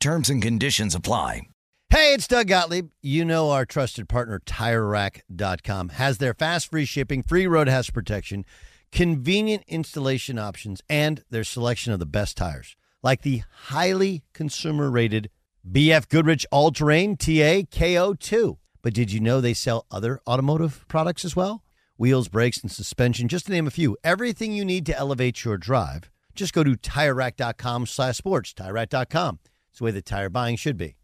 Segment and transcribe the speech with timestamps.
[0.00, 1.42] Terms and conditions apply.
[1.90, 2.90] Hey, it's Doug Gottlieb.
[3.02, 8.44] You know our trusted partner, TireRack.com, has their fast free shipping, free road hazard protection,
[8.92, 15.30] convenient installation options, and their selection of the best tires, like the highly consumer rated
[15.68, 18.58] BF Goodrich All Terrain TA KO2.
[18.82, 21.64] But did you know they sell other automotive products as well?
[21.96, 23.96] Wheels, brakes, and suspension, just to name a few.
[24.04, 26.08] Everything you need to elevate your drive.
[26.36, 29.40] Just go to TireRack.com slash sports, TireRack.com.
[29.78, 30.96] It's the way the tire buying should be.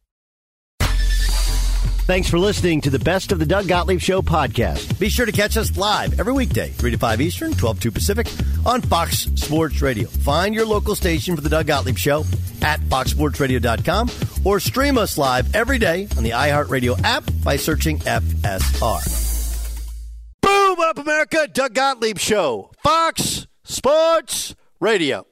[2.08, 4.98] Thanks for listening to the Best of the Doug Gottlieb Show podcast.
[4.98, 7.92] Be sure to catch us live every weekday, 3 to 5 Eastern, 12 to two
[7.92, 8.26] Pacific,
[8.66, 10.08] on Fox Sports Radio.
[10.08, 12.24] Find your local station for the Doug Gottlieb Show
[12.62, 14.10] at foxsportsradio.com
[14.44, 19.84] or stream us live every day on the iHeartRadio app by searching FSR.
[20.42, 21.46] Boom up, America!
[21.46, 25.28] Doug Gottlieb Show, Fox Sports Radio.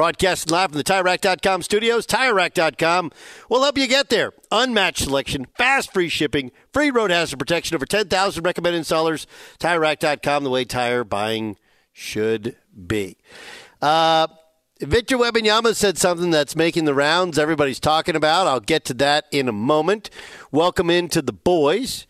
[0.00, 2.06] Broadcasting live from the TireRack.com studios.
[2.06, 3.12] TireRack.com
[3.50, 4.32] will help you get there.
[4.50, 9.26] Unmatched selection, fast free shipping, free road hazard protection, over 10,000 recommended installers.
[9.58, 11.58] TireRack.com, the way tire buying
[11.92, 12.56] should
[12.86, 13.18] be.
[13.82, 14.26] Uh,
[14.80, 18.46] Victor Wembanyama said something that's making the rounds everybody's talking about.
[18.46, 20.08] I'll get to that in a moment.
[20.50, 22.06] Welcome into the boys.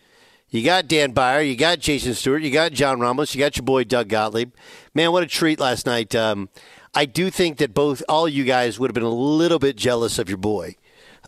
[0.47, 3.63] You got Dan Beyer, you got Jason Stewart, you got John Ramos, you got your
[3.63, 4.51] boy Doug Gottlieb.
[4.93, 6.13] Man, what a treat last night.
[6.13, 6.49] Um,
[6.93, 10.19] I do think that both all you guys would have been a little bit jealous
[10.19, 10.75] of your boy.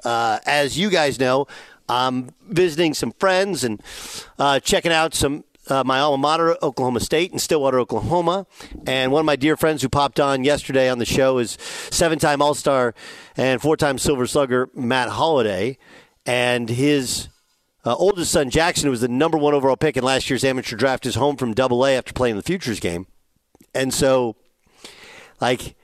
[0.03, 1.47] Uh, as you guys know,
[1.87, 3.81] I'm visiting some friends and
[4.37, 8.45] uh, checking out some uh, my alma mater, Oklahoma State, in Stillwater, Oklahoma.
[8.85, 11.57] And one of my dear friends who popped on yesterday on the show is
[11.89, 12.93] seven-time All-Star
[13.37, 15.77] and four-time Silver Slugger Matt Holliday,
[16.25, 17.29] and his.
[17.85, 20.77] Uh, oldest son Jackson, who was the number one overall pick in last year's amateur
[20.77, 23.07] draft, is home from Double A after playing the Futures game,
[23.75, 24.37] and so
[25.41, 25.75] like,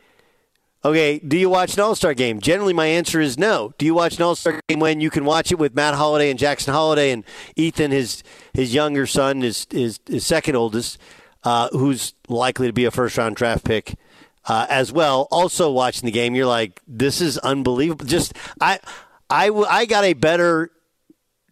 [0.84, 2.40] okay, do you watch an All Star game?
[2.40, 3.74] Generally, my answer is no.
[3.78, 6.30] Do you watch an All Star game when you can watch it with Matt Holliday
[6.30, 7.24] and Jackson Holliday and
[7.56, 8.24] Ethan, his
[8.54, 10.98] his younger son, his his, his second oldest,
[11.44, 13.96] uh, who's likely to be a first round draft pick
[14.46, 15.28] uh, as well.
[15.32, 18.06] Also watching the game, you're like, this is unbelievable.
[18.06, 18.80] Just I
[19.30, 20.72] I I got a better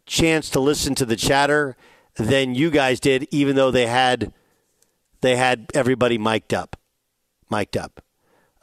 [0.05, 1.75] chance to listen to the chatter
[2.15, 4.31] than you guys did, even though they had
[5.21, 6.75] they had everybody mic'd up
[7.49, 8.01] mic'd up.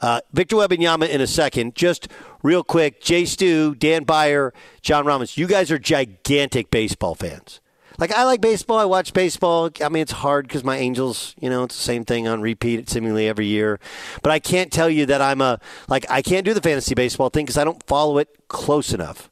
[0.01, 1.75] Uh, Victor Wembanyama in a second.
[1.75, 2.07] Just
[2.43, 7.61] real quick, Jay Stu, Dan Beyer, John Ramos, you guys are gigantic baseball fans.
[7.97, 8.77] Like, I like baseball.
[8.77, 9.69] I watch baseball.
[9.81, 12.89] I mean, it's hard because my Angels, you know, it's the same thing on repeat
[12.89, 13.79] seemingly every year.
[14.21, 17.29] But I can't tell you that I'm a, like, I can't do the fantasy baseball
[17.29, 19.31] thing because I don't follow it close enough.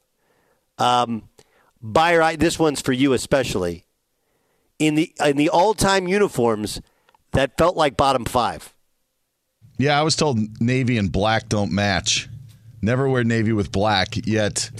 [0.78, 1.28] Um,
[1.82, 3.84] Beyer, I, this one's for you especially.
[4.78, 6.80] In the, in the all time uniforms,
[7.32, 8.73] that felt like bottom five.
[9.78, 12.28] Yeah, I was told navy and black don't match.
[12.80, 14.26] Never wear navy with black.
[14.26, 14.70] Yet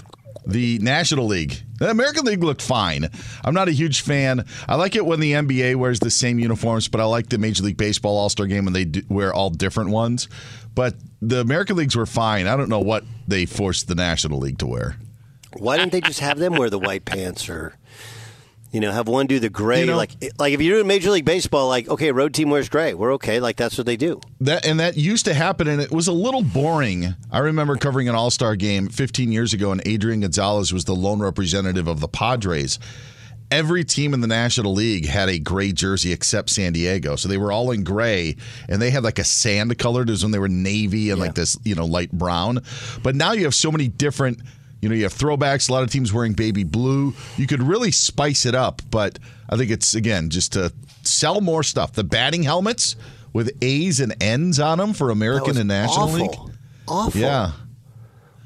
[0.47, 3.09] the National League, the American League looked fine.
[3.45, 4.45] I'm not a huge fan.
[4.69, 7.65] I like it when the NBA wears the same uniforms, but I like the Major
[7.65, 10.29] League Baseball All Star game when they wear all different ones.
[10.75, 12.47] But the American Leagues were fine.
[12.47, 14.97] I don't know what they forced the National League to wear.
[15.57, 17.77] Why didn't they just have them wear the white pants or
[18.75, 19.81] you know, have one do the gray.
[19.81, 22.69] You know, like, like if you're doing Major League Baseball, like, okay, road team wears
[22.69, 22.93] gray.
[22.93, 23.39] We're okay.
[23.39, 24.21] Like, that's what they do.
[24.41, 27.15] That and that used to happen, and it was a little boring.
[27.31, 30.95] I remember covering an All Star game 15 years ago, and Adrian Gonzalez was the
[30.95, 32.81] lone representative of the Padres.
[33.51, 37.17] every team in the National League had a gray jersey except San Diego.
[37.17, 38.37] So they were all in gray
[38.69, 41.27] and they had like a sand colored It was when they were navy and yeah.
[41.27, 42.61] like this, you know, light brown.
[43.03, 44.41] But now you have so many different,
[44.85, 47.15] you know, you have throwbacks, a lot of teams wearing baby blue.
[47.39, 51.63] You could really spice it up, but I think it's again just to sell more
[51.63, 51.95] stuff.
[51.95, 52.95] The batting helmets
[53.33, 56.19] with A's and N's on them for American and National awful.
[56.19, 56.55] League.
[56.87, 57.19] Awful.
[57.19, 57.53] Yeah.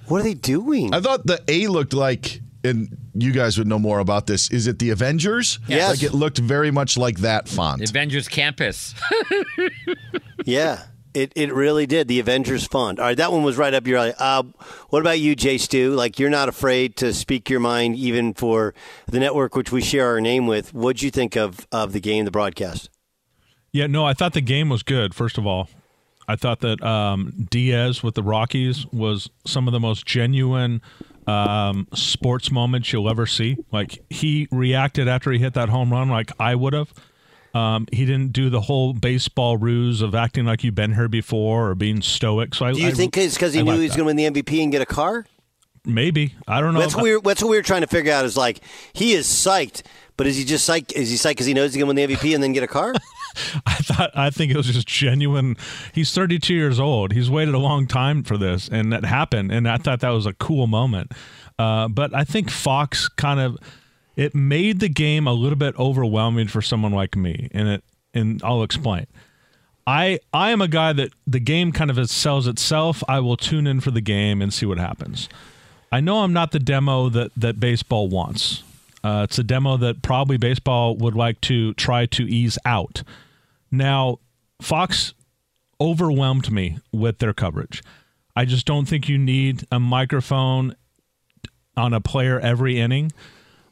[0.06, 0.94] What are they doing?
[0.94, 4.48] I thought the A looked like and you guys would know more about this.
[4.52, 5.58] Is it the Avengers?
[5.66, 5.90] Yes.
[5.90, 7.82] Like it looked very much like that font.
[7.82, 8.94] Avengers Campus.
[10.44, 10.84] yeah.
[11.14, 12.08] It, it really did.
[12.08, 12.98] The Avengers Fund.
[12.98, 14.12] All right, that one was right up your alley.
[14.18, 14.42] Uh,
[14.90, 15.92] what about you, Jay Stu?
[15.92, 18.74] Like, you're not afraid to speak your mind even for
[19.06, 20.74] the network which we share our name with.
[20.74, 22.90] What'd you think of, of the game, the broadcast?
[23.72, 25.68] Yeah, no, I thought the game was good, first of all.
[26.26, 30.82] I thought that um, Diaz with the Rockies was some of the most genuine–
[31.28, 33.58] um, sports moments you'll ever see.
[33.70, 36.92] Like he reacted after he hit that home run, like I would have.
[37.54, 41.70] Um, he didn't do the whole baseball ruse of acting like you've been here before
[41.70, 42.54] or being stoic.
[42.54, 44.16] So I, do you I, think it's because he I knew like he was going
[44.16, 45.26] to win the MVP and get a car?
[45.84, 46.80] Maybe I don't know.
[46.80, 48.24] That's what, we that's what we were trying to figure out.
[48.24, 48.60] Is like
[48.92, 49.82] he is psyched,
[50.16, 50.92] but is he just psyched?
[50.92, 52.62] Is he psyched because he knows he's going to win the MVP and then get
[52.62, 52.92] a car?
[53.66, 55.56] I thought I think it was just genuine.
[55.94, 57.12] He's 32 years old.
[57.12, 59.50] He's waited a long time for this, and that happened.
[59.50, 61.12] And I thought that was a cool moment.
[61.58, 63.56] Uh, but I think Fox kind of
[64.18, 68.42] it made the game a little bit overwhelming for someone like me, and it and
[68.42, 69.06] I'll explain.
[69.86, 73.04] I I am a guy that the game kind of sells itself.
[73.08, 75.28] I will tune in for the game and see what happens.
[75.92, 78.64] I know I'm not the demo that that baseball wants.
[79.04, 83.04] Uh, it's a demo that probably baseball would like to try to ease out.
[83.70, 84.18] Now,
[84.60, 85.14] Fox
[85.80, 87.84] overwhelmed me with their coverage.
[88.34, 90.74] I just don't think you need a microphone
[91.76, 93.12] on a player every inning.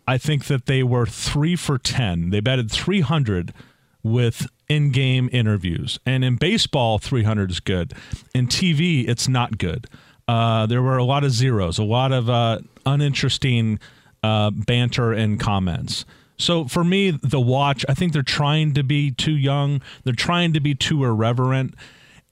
[0.06, 2.31] I think that they were three for 10.
[2.31, 3.53] They batted 300
[4.03, 5.99] with in game interviews.
[6.06, 7.93] And in baseball, 300 is good.
[8.35, 9.87] In TV, it's not good.
[10.29, 13.79] Uh, there were a lot of zeros, a lot of uh, uninteresting
[14.23, 16.05] uh, banter and comments.
[16.38, 19.81] So for me, the watch, I think they're trying to be too young.
[20.05, 21.75] They're trying to be too irreverent.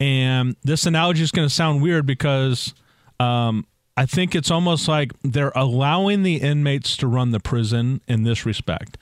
[0.00, 2.74] And this analogy is going to sound weird because
[3.20, 8.24] um, I think it's almost like they're allowing the inmates to run the prison in
[8.24, 8.98] this respect.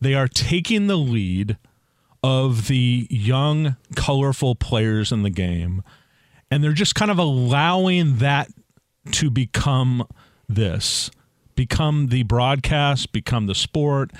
[0.00, 1.56] They are taking the lead
[2.22, 5.82] of the young, colorful players in the game,
[6.50, 8.48] and they're just kind of allowing that
[9.12, 10.06] to become
[10.48, 11.10] this,
[11.54, 14.10] become the broadcast, become the sport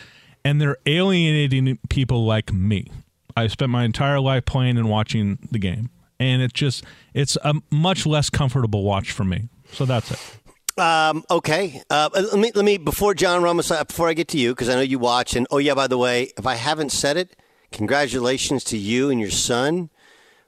[0.44, 2.90] and they're alienating people like me.
[3.36, 5.90] I spent my entire life playing and watching the game,
[6.20, 6.84] and it just
[7.14, 9.48] it's a much less comfortable watch for me.
[9.72, 10.78] So that's it.
[10.78, 11.82] Um, okay.
[11.88, 14.68] Uh, let me let me before John Ramos uh, before I get to you because
[14.68, 17.36] I know you watch and oh yeah by the way if I haven't said it
[17.70, 19.90] congratulations to you and your son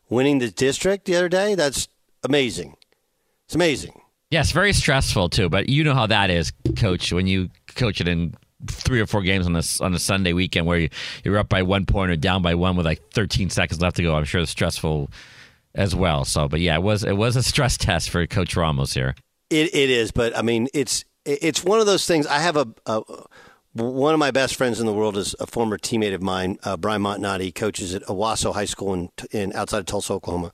[0.08, 1.88] winning the district the other day that's
[2.22, 2.76] amazing
[3.44, 7.48] it's amazing yes very stressful too but you know how that is coach when you
[7.74, 8.32] coach it in
[8.68, 10.88] three or four games on this on a Sunday weekend where you,
[11.24, 14.02] you're up by one point or down by one with like 13 seconds left to
[14.02, 14.14] go.
[14.14, 15.10] I'm sure it's stressful
[15.76, 16.24] as well.
[16.24, 19.14] So, but yeah, it was it was a stress test for Coach Ramos here.
[19.50, 22.26] It it is, but I mean, it's it's one of those things.
[22.26, 23.02] I have a, a
[23.74, 26.76] one of my best friends in the world is a former teammate of mine, uh,
[26.76, 27.42] Brian Montanati.
[27.42, 30.52] He coaches at Owasso High School in, in outside of Tulsa, Oklahoma,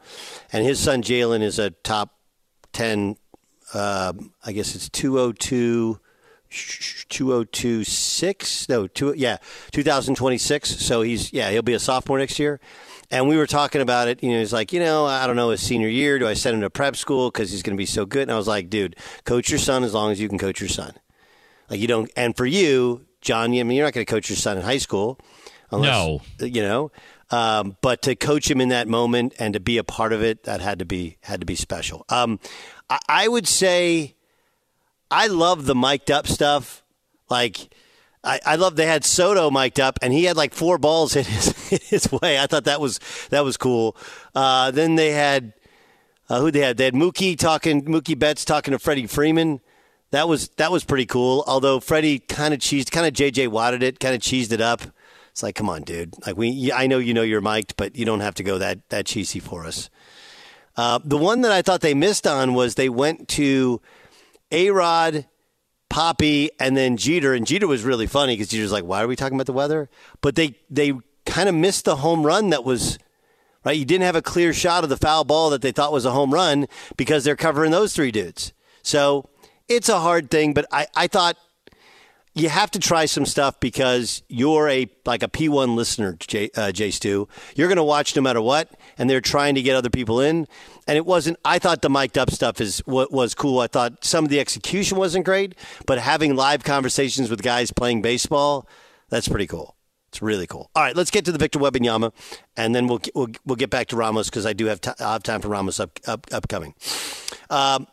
[0.53, 2.19] and his son Jalen is a top
[2.73, 3.17] ten.
[3.73, 4.13] Uh,
[4.45, 5.99] I guess it's two oh two
[7.09, 9.39] 2026 no two yeah
[9.71, 12.61] 2026 so he's yeah he'll be a sophomore next year
[13.13, 15.51] and we were talking about it you know he's like you know i don't know
[15.51, 17.87] his senior year do i send him to prep school because he's going to be
[17.87, 18.23] so good?
[18.23, 20.69] And i was like dude coach your son as long as you can coach your
[20.69, 20.95] son.
[21.71, 24.37] Like you don't and for you john I mean, you're not going to coach your
[24.37, 25.21] son in high school
[25.71, 26.21] unless, no.
[26.41, 26.91] you know
[27.33, 30.45] um, but to coach him in that moment and to be a part of it
[30.45, 32.05] that had to be had to be special.
[32.11, 32.39] Um,
[32.91, 34.17] I, I would say
[35.11, 36.83] I love the mic'd up stuff.
[37.31, 37.75] Like,
[38.25, 41.27] I, I love they had Soto mic'd up, and he had like four balls hit
[41.27, 41.49] his
[41.91, 42.39] his way.
[42.39, 43.01] I thought that was
[43.31, 43.97] that was cool.
[44.35, 45.53] Uh, then they had
[46.29, 46.77] uh, who they had?
[46.77, 49.61] They had Mookie talking Mookie Betts talking to Freddie Freeman.
[50.13, 51.45] That was that was pretty cool.
[51.47, 54.83] Although Freddie kind of cheesed, kind of JJ wadded it, kind of cheesed it up.
[55.31, 56.15] It's like, come on, dude.
[56.27, 58.89] Like we, I know you know you're mic'd, but you don't have to go that
[58.91, 59.91] that cheesy for us.
[60.77, 63.81] Uh, the one that I thought they missed on was they went to
[64.51, 65.27] A-Rod,
[65.93, 67.35] Papi, and then Jeter.
[67.35, 69.91] And Jeter was really funny because Jeter's like, why are we talking about the weather?
[70.23, 70.95] But they, they
[71.27, 72.99] kind of missed the home run that was
[73.63, 73.77] right.
[73.77, 76.11] You didn't have a clear shot of the foul ball that they thought was a
[76.11, 78.53] home run because they're covering those three dudes.
[78.83, 79.29] So
[79.69, 81.37] it's a hard thing, but I, I thought
[82.35, 86.73] you have to try some stuff because you're a like a P1 listener, Jay, uh,
[86.73, 87.29] Jay Stu.
[87.55, 90.49] You're going to watch no matter what, and they're trying to get other people in.
[90.87, 91.39] And it wasn't.
[91.45, 93.61] I thought the mic'd up stuff is what was cool.
[93.61, 95.55] I thought some of the execution wasn't great,
[95.87, 98.69] but having live conversations with guys playing baseball,
[99.09, 99.77] that's pretty cool.
[100.09, 100.71] It's really cool.
[100.75, 102.13] All right, let's get to the Victor Wembanyama,
[102.57, 105.15] and then we'll we'll, we'll get back to Ramos because I do have, t- I
[105.15, 106.75] have time for Ramos up, up upcoming.
[107.49, 107.87] Um,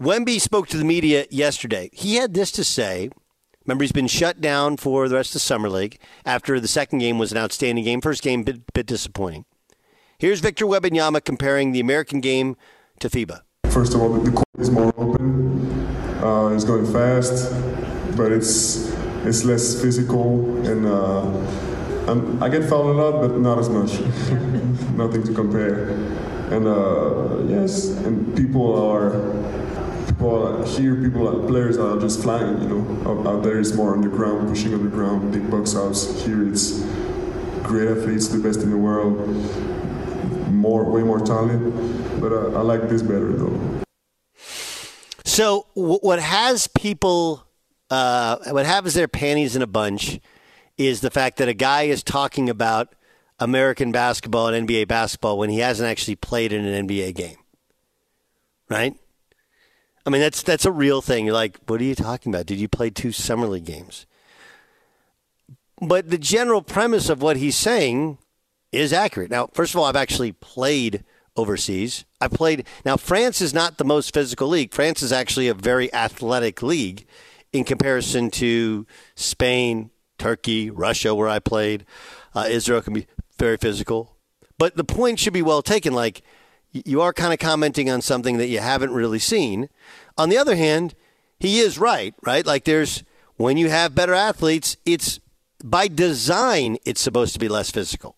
[0.00, 1.90] Wemby spoke to the media yesterday.
[1.92, 3.10] He had this to say.
[3.66, 6.98] Remember, he's been shut down for the rest of the summer league after the second
[6.98, 8.02] game was an outstanding game.
[8.02, 9.46] First game, bit, bit disappointing.
[10.16, 12.56] Here's Victor Wembanyama comparing the American game
[13.00, 13.40] to FIBA.
[13.70, 15.86] First of all, the court is more open.
[16.22, 17.50] Uh, it's going fast,
[18.16, 18.94] but it's
[19.24, 23.98] it's less physical, and uh, i get fouled a lot, but not as much.
[24.96, 25.88] Nothing to compare.
[26.54, 29.18] And uh, yes, and people are
[30.06, 32.62] people here, people are, players are just flying.
[32.62, 35.50] You know, out, out there is more on the ground, pushing on the ground, big
[35.50, 36.24] box outs.
[36.24, 36.84] Here it's
[37.64, 39.18] great athletes, the best in the world
[40.50, 42.20] more, way more talent.
[42.20, 43.82] But uh, I like this better though.
[45.24, 47.44] So what has people,
[47.90, 50.20] uh, what has their panties in a bunch,
[50.76, 52.94] is the fact that a guy is talking about
[53.38, 57.38] American basketball and NBA basketball when he hasn't actually played in an NBA game,
[58.68, 58.94] right?
[60.06, 61.24] I mean, that's that's a real thing.
[61.24, 62.46] You're like, what are you talking about?
[62.46, 64.06] Did you play two summer league games?
[65.80, 68.18] But the general premise of what he's saying
[68.74, 69.30] is accurate.
[69.30, 71.04] Now, first of all, I've actually played
[71.36, 72.04] overseas.
[72.20, 72.66] I played.
[72.84, 74.72] Now, France is not the most physical league.
[74.72, 77.06] France is actually a very athletic league
[77.52, 81.84] in comparison to Spain, Turkey, Russia, where I played.
[82.34, 83.06] Uh, Israel can be
[83.38, 84.16] very physical.
[84.58, 85.92] But the point should be well taken.
[85.92, 86.22] Like,
[86.72, 89.68] you are kind of commenting on something that you haven't really seen.
[90.18, 90.94] On the other hand,
[91.38, 92.44] he is right, right?
[92.44, 93.04] Like, there's
[93.36, 95.20] when you have better athletes, it's
[95.62, 98.16] by design, it's supposed to be less physical.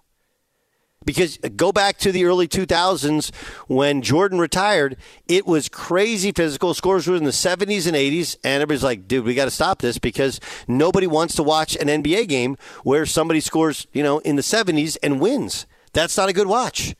[1.06, 3.32] Because go back to the early 2000s
[3.68, 4.96] when Jordan retired,
[5.28, 6.74] it was crazy physical.
[6.74, 9.78] Scores were in the 70s and 80s, and everybody's like, dude, we got to stop
[9.78, 14.34] this because nobody wants to watch an NBA game where somebody scores, you know, in
[14.34, 15.66] the 70s and wins.
[15.92, 16.96] That's not a good watch.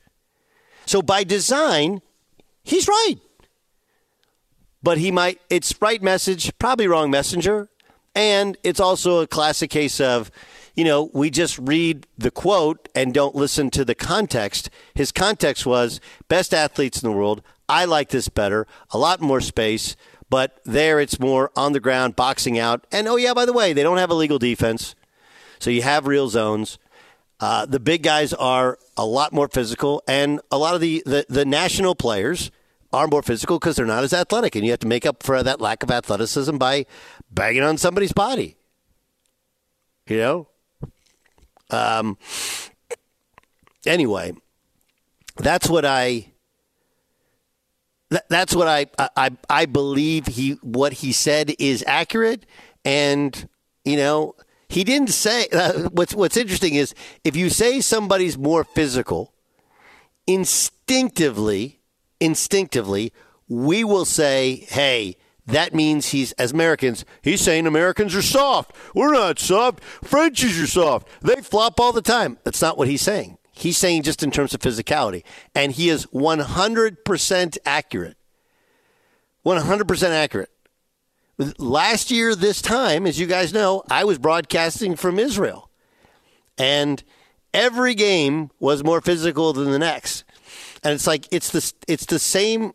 [0.85, 2.01] So by design,
[2.63, 3.15] he's right.
[4.81, 7.69] But he might, it's right message, probably wrong messenger.
[8.15, 10.31] And it's also a classic case of,
[10.77, 14.69] you know, we just read the quote and don't listen to the context.
[14.93, 17.41] His context was best athletes in the world.
[17.67, 19.95] I like this better, a lot more space,
[20.29, 22.85] but there it's more on the ground, boxing out.
[22.91, 24.93] And oh, yeah, by the way, they don't have a legal defense.
[25.57, 26.77] So you have real zones.
[27.39, 31.25] Uh, the big guys are a lot more physical, and a lot of the, the,
[31.27, 32.51] the national players
[32.93, 35.41] are more physical because they're not as athletic, and you have to make up for
[35.41, 36.85] that lack of athleticism by
[37.31, 38.57] banging on somebody's body.
[40.07, 40.47] You know?
[41.69, 42.17] Um,
[43.85, 44.33] anyway,
[45.37, 46.31] that's what I.
[48.29, 52.45] that's what I, I I believe he what he said is accurate,
[52.85, 53.47] and
[53.83, 54.35] you know
[54.69, 55.47] he didn't say.
[55.51, 56.93] Uh, what's What's interesting is
[57.23, 59.33] if you say somebody's more physical,
[60.25, 61.81] instinctively,
[62.19, 63.11] instinctively,
[63.49, 65.17] we will say, "Hey,
[65.47, 68.75] that means he's, as Americans, he's saying Americans are soft.
[68.93, 69.81] We're not soft.
[69.83, 71.07] Frenchies are soft.
[71.21, 72.37] They flop all the time.
[72.43, 73.37] That's not what he's saying.
[73.53, 75.23] He's saying just in terms of physicality.
[75.55, 78.17] And he is 100% accurate.
[79.45, 80.49] 100% accurate.
[81.57, 85.69] Last year, this time, as you guys know, I was broadcasting from Israel.
[86.57, 87.03] And
[87.53, 90.23] every game was more physical than the next.
[90.83, 92.73] And it's like it's the it's the same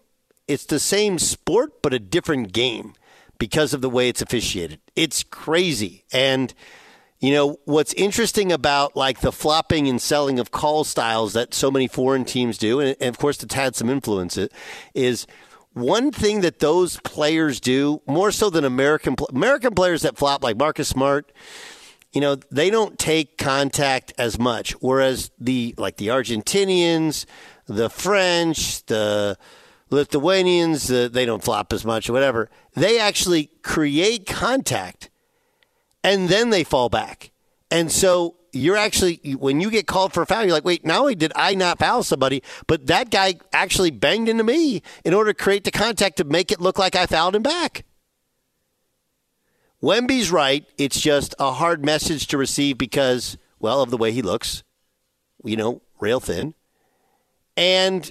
[0.53, 2.95] it's the same sport but a different game
[3.39, 4.79] because of the way it's officiated.
[4.95, 6.05] It's crazy.
[6.13, 6.55] And
[7.21, 11.71] you know, what's interesting about like the flopping and selling of call styles that so
[11.71, 14.53] many foreign teams do, and, of course it's had some influence, it,
[14.93, 15.27] is
[15.73, 20.59] one thing that those players do more so than American American players that flop like
[20.59, 21.33] Marcus Smart,
[22.13, 24.73] you know, they don't take contact as much.
[24.81, 27.25] Whereas the like the Argentinians,
[27.67, 29.39] the French, the
[29.93, 32.49] Lithuanians, uh, they don't flop as much or whatever.
[32.75, 35.11] They actually create contact
[36.03, 37.31] and then they fall back.
[37.71, 41.01] And so you're actually, when you get called for a foul, you're like, wait, not
[41.01, 45.33] only did I not foul somebody, but that guy actually banged into me in order
[45.33, 47.85] to create the contact to make it look like I fouled him back.
[49.83, 50.65] Wemby's right.
[50.79, 54.63] It's just a hard message to receive because, well, of the way he looks,
[55.45, 56.55] you know, rail thin.
[57.57, 58.11] And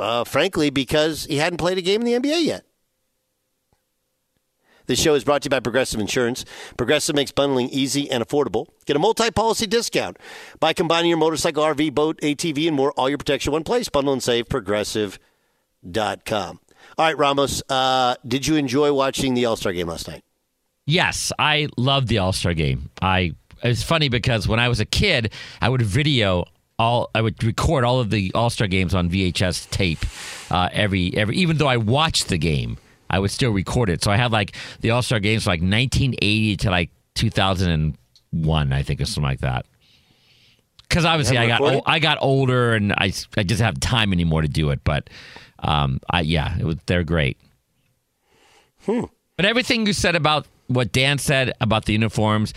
[0.00, 2.64] uh, frankly, because he hadn't played a game in the NBA yet.
[4.86, 6.44] This show is brought to you by Progressive Insurance.
[6.76, 8.66] Progressive makes bundling easy and affordable.
[8.86, 10.16] Get a multi-policy discount
[10.58, 12.90] by combining your motorcycle, RV, boat, ATV, and more.
[12.92, 13.88] All your protection in one place.
[13.88, 14.48] Bundle and save.
[14.48, 15.20] Progressive.com.
[16.98, 17.62] All right, Ramos.
[17.68, 20.24] Uh, did you enjoy watching the All Star game last night?
[20.86, 22.90] Yes, I love the All Star game.
[23.00, 26.46] I it's funny because when I was a kid, I would video
[26.80, 29.98] all I would record all of the All Star games on VHS tape
[30.50, 32.78] uh, every every even though I watched the game,
[33.10, 34.02] I would still record it.
[34.02, 38.82] So I had like the All Star games from like 1980 to like 2001, I
[38.82, 39.66] think, or something like that.
[40.88, 44.40] Because obviously I got o- I got older and I I just have time anymore
[44.40, 44.80] to do it.
[44.82, 45.10] But
[45.58, 47.36] um, I yeah, it was, they're great.
[48.86, 49.04] hmm.
[49.36, 52.54] But everything you said about what Dan said about the uniforms,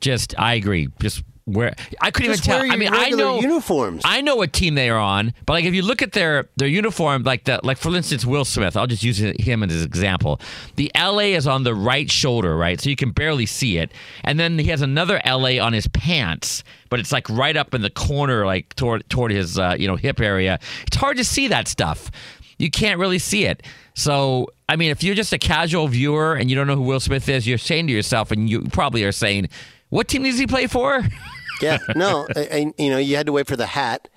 [0.00, 0.88] just I agree.
[0.98, 2.72] Just where I couldn't Just even tell.
[2.72, 4.02] I mean, I know uniforms.
[4.04, 6.68] I know what team they are on, but like if you look at their their
[6.68, 8.76] uniform, like the like for instance, Will Smith.
[8.76, 10.40] I'll just use him as an example.
[10.74, 13.92] The LA is on the right shoulder, right, so you can barely see it,
[14.24, 17.80] and then he has another LA on his pants, but it's like right up in
[17.80, 20.58] the corner, like toward toward his uh, you know hip area.
[20.88, 22.10] It's hard to see that stuff.
[22.58, 23.62] You can't really see it.
[23.94, 27.00] So, I mean, if you're just a casual viewer and you don't know who Will
[27.00, 29.48] Smith is, you're saying to yourself, and you probably are saying,
[29.90, 31.04] "What team does he play for?"
[31.60, 34.08] Yeah, no, and you know you had to wait for the hat,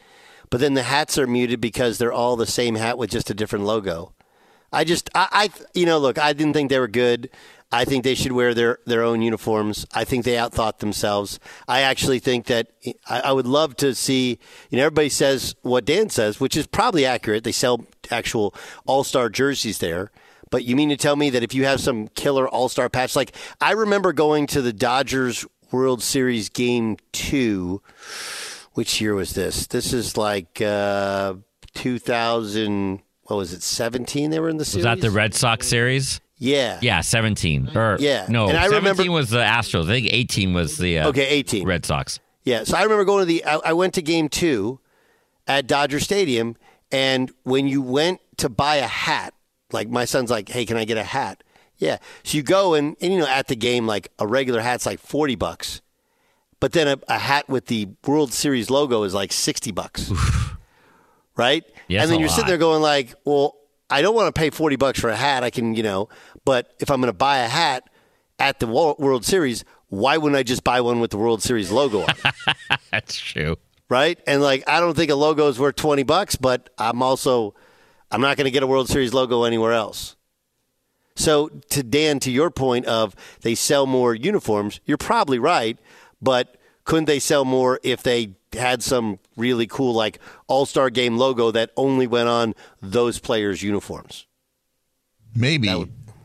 [0.49, 3.33] but then the hats are muted because they're all the same hat with just a
[3.33, 4.13] different logo.
[4.71, 7.29] I just, I, I, you know, look, I didn't think they were good.
[7.71, 9.85] I think they should wear their their own uniforms.
[9.93, 11.39] I think they outthought themselves.
[11.67, 12.71] I actually think that
[13.07, 14.39] I, I would love to see.
[14.69, 17.43] You know, everybody says what Dan says, which is probably accurate.
[17.43, 18.55] They sell actual
[18.87, 20.11] All Star jerseys there.
[20.51, 23.15] But you mean to tell me that if you have some killer All Star patch,
[23.15, 27.81] like I remember going to the Dodgers World Series Game Two.
[28.73, 29.67] Which year was this?
[29.67, 31.33] This is like uh,
[31.73, 33.01] 2000.
[33.23, 33.61] What was it?
[33.61, 34.31] 17.
[34.31, 34.85] They were in the series.
[34.85, 36.19] Was that the Red Sox series?
[36.37, 36.79] Yeah.
[36.81, 37.75] Yeah, 17.
[37.75, 38.25] Or Yeah.
[38.29, 39.83] no, And I 17 remember- was the Astros.
[39.85, 41.67] I think 18 was the uh, Okay, 18.
[41.67, 42.19] Red Sox.
[42.43, 43.43] Yeah, so I remember going to the.
[43.45, 44.79] I, I went to Game Two
[45.45, 46.55] at Dodger Stadium,
[46.91, 49.33] and when you went to buy a hat,
[49.71, 51.43] like my son's like, "Hey, can I get a hat?"
[51.79, 54.85] Yeah, so you go and, and you know at the game, like a regular hat's
[54.85, 55.81] like forty bucks,
[56.59, 60.11] but then a, a hat with the World Series logo is like sixty bucks,
[61.37, 61.63] right?
[61.87, 63.55] Yeah, and then you're sitting there going like, "Well,
[63.89, 65.43] I don't want to pay forty bucks for a hat.
[65.43, 66.09] I can, you know,
[66.45, 67.89] but if I'm going to buy a hat
[68.37, 72.01] at the World Series." Why wouldn't I just buy one with the World Series logo
[72.01, 72.79] on it?
[72.91, 73.55] That's true.
[73.89, 74.19] right?
[74.27, 77.55] And like, I don't think a logo is worth twenty bucks, but I'm also,
[78.11, 80.15] I'm not going to get a World Series logo anywhere else.
[81.19, 85.77] So, to Dan, to your point of they sell more uniforms, you're probably right,
[86.21, 86.55] but
[86.85, 91.51] couldn't they sell more if they had some really cool like All Star Game logo
[91.51, 94.27] that only went on those players' uniforms?
[95.35, 95.67] Maybe.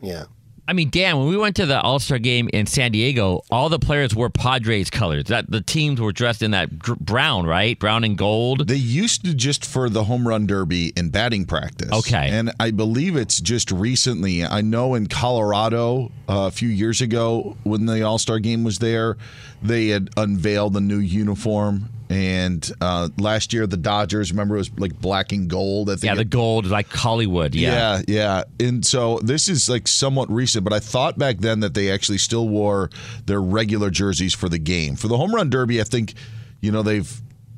[0.01, 0.25] Yeah.
[0.67, 3.69] I mean, Dan, when we went to the All Star game in San Diego, all
[3.69, 5.25] the players wore Padres colors.
[5.25, 7.77] That the teams were dressed in that gr- brown, right?
[7.77, 8.67] Brown and gold.
[8.67, 11.91] They used to just for the home run derby and batting practice.
[11.91, 12.29] Okay.
[12.31, 14.43] And I believe it's just recently.
[14.43, 18.79] I know in Colorado uh, a few years ago when the All Star game was
[18.79, 19.17] there,
[19.61, 21.89] they had unveiled a new uniform.
[22.09, 25.89] And uh, last year, the Dodgers, remember, it was like black and gold.
[25.89, 27.55] I think Yeah, it- the gold like Hollywood.
[27.55, 28.01] Yeah.
[28.07, 28.67] yeah, yeah.
[28.67, 32.19] And so this is like somewhat recent, but I thought back then that they actually
[32.19, 32.89] still wore
[33.25, 34.95] their regular jerseys for the game.
[34.95, 36.13] For the home run derby, I think,
[36.61, 37.11] you know, they've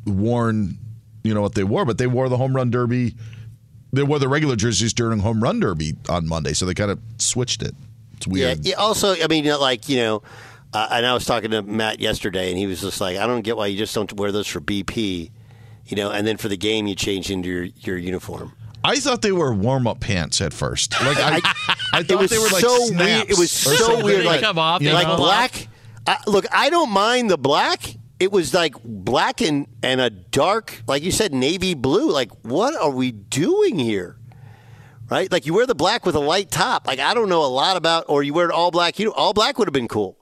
[0.06, 0.78] worn,
[1.24, 3.16] you know, what they wore, but they wore the home run derby.
[3.94, 7.00] They wore the regular jerseys during home run derby on Monday, so they kind of
[7.20, 7.74] switched it.
[8.16, 8.66] It's weird.
[8.66, 8.72] Yeah.
[8.72, 10.24] yeah, Also, I mean, like you know,
[10.84, 13.42] uh, and I was talking to Matt yesterday, and he was just like, "I don't
[13.42, 15.32] get why you just don't wear those for BP."
[15.86, 18.54] You know, and then for the game, you change into your, your uniform.
[18.84, 20.92] I thought they were warm up pants at first.
[21.02, 21.36] Like I,
[21.94, 23.30] I thought it was they were like so snaps weird.
[23.32, 24.06] It was so something.
[24.06, 24.22] weird.
[24.22, 25.18] They Like, come off, they like come off.
[25.20, 25.68] black.
[26.06, 27.96] I, look, I don't mind the black.
[28.20, 32.12] It was like black and, and a dark, like you said, navy blue.
[32.12, 34.18] Like, what are we doing here?
[35.10, 35.32] Right?
[35.32, 36.88] Like, you wear the black with a light top.
[36.88, 39.00] Like, I don't know a lot about, or you wear it all black.
[39.00, 40.18] You know, all black would have been cool,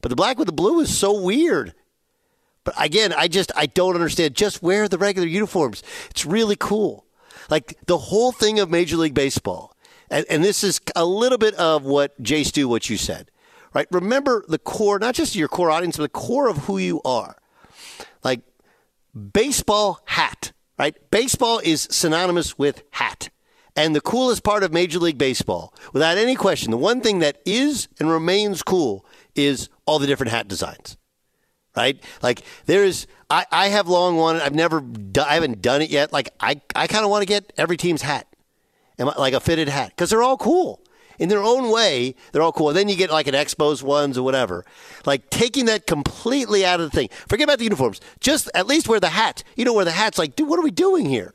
[0.00, 1.74] but the black with the blue is so weird.
[2.64, 4.34] But again, I just I don't understand.
[4.34, 5.82] Just wear the regular uniforms.
[6.10, 7.06] It's really cool.
[7.48, 9.76] Like the whole thing of Major League Baseball,
[10.10, 13.30] and, and this is a little bit of what Jay Stu, what you said,
[13.72, 13.86] right?
[13.92, 17.36] Remember the core, not just your core audience, but the core of who you are.
[18.24, 18.40] Like
[19.32, 20.96] baseball hat, right?
[21.10, 23.30] Baseball is synonymous with hat.
[23.76, 27.42] And the coolest part of Major League Baseball, without any question, the one thing that
[27.44, 29.04] is and remains cool
[29.36, 30.96] is all the different hat designs
[31.76, 32.02] right?
[32.22, 34.40] Like there is, I, I have long wanted.
[34.40, 34.82] I've never,
[35.20, 36.10] I haven't done it yet.
[36.10, 38.26] Like I, I kind of want to get every team's hat,
[38.96, 40.80] and like a fitted hat, because they're all cool.
[41.18, 42.68] in their own way, they're all cool.
[42.68, 44.64] And then you get like an Expos ones or whatever.
[45.04, 47.08] Like taking that completely out of the thing.
[47.28, 48.00] Forget about the uniforms.
[48.20, 49.42] Just at least wear the hat.
[49.56, 51.34] You know, wear the hat's like, dude, what are we doing here?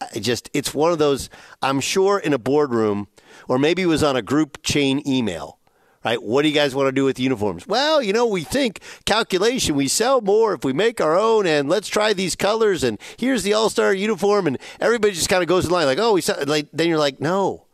[0.00, 1.30] I just, it's one of those,
[1.60, 3.08] I'm sure in a boardroom,
[3.48, 5.58] or maybe it was on a group chain email
[6.04, 6.22] right?
[6.22, 7.66] What do you guys want to do with the uniforms?
[7.66, 11.68] Well, you know, we think calculation, we sell more if we make our own, and
[11.68, 15.48] let's try these colors, and here's the All Star uniform, and everybody just kind of
[15.48, 17.66] goes in line like, oh, we sell, like then you're like, no,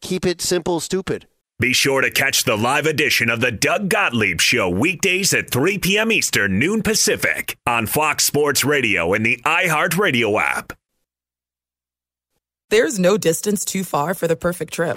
[0.00, 1.26] keep it simple, stupid.
[1.58, 5.76] Be sure to catch the live edition of the Doug Gottlieb Show weekdays at 3
[5.76, 6.10] p.m.
[6.10, 10.72] Eastern, noon Pacific on Fox Sports Radio and the iHeartRadio app.
[12.70, 14.96] There's no distance too far for the perfect trip.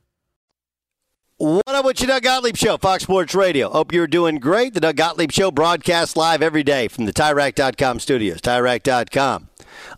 [1.41, 3.71] What up with your Doug Gottlieb Show, Fox Sports Radio?
[3.71, 4.75] Hope you're doing great.
[4.75, 8.41] The Doug Gottlieb Show broadcasts live every day from the TireRack.com studios.
[8.41, 9.49] TireRack.com.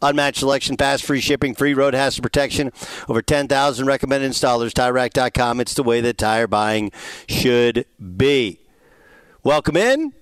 [0.01, 2.71] Unmatched selection, fast free shipping, free road hazard protection.
[3.09, 4.71] Over 10,000 recommended installers.
[4.71, 5.59] TireRack.com.
[5.59, 6.93] It's the way that tire buying
[7.27, 8.61] should be.
[9.43, 10.13] Welcome in.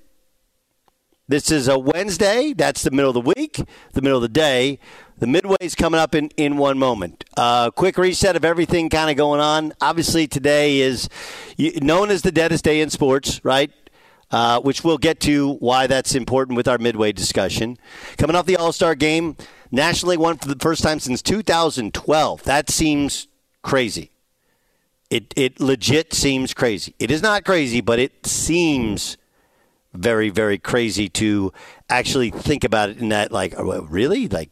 [1.32, 2.52] This is a Wednesday.
[2.52, 3.62] That's the middle of the week,
[3.94, 4.80] the middle of the day.
[5.20, 7.24] The midway's coming up in, in one moment.
[7.38, 9.72] Uh, quick reset of everything kind of going on.
[9.80, 11.08] Obviously, today is
[11.58, 13.72] known as the deadest day in sports, right?
[14.30, 17.78] Uh, which we'll get to why that's important with our midway discussion.
[18.18, 19.38] Coming off the All Star game,
[19.72, 22.44] nationally won for the first time since 2012.
[22.44, 23.30] That seems
[23.62, 24.12] crazy.
[25.10, 26.94] It it legit seems crazy.
[27.00, 29.16] It is not crazy, but it seems
[29.94, 31.52] very very crazy to
[31.90, 34.50] actually think about it in that like oh, really like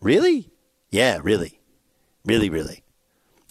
[0.00, 0.50] Really?
[0.90, 1.60] Yeah, really.
[2.24, 2.82] Really, really.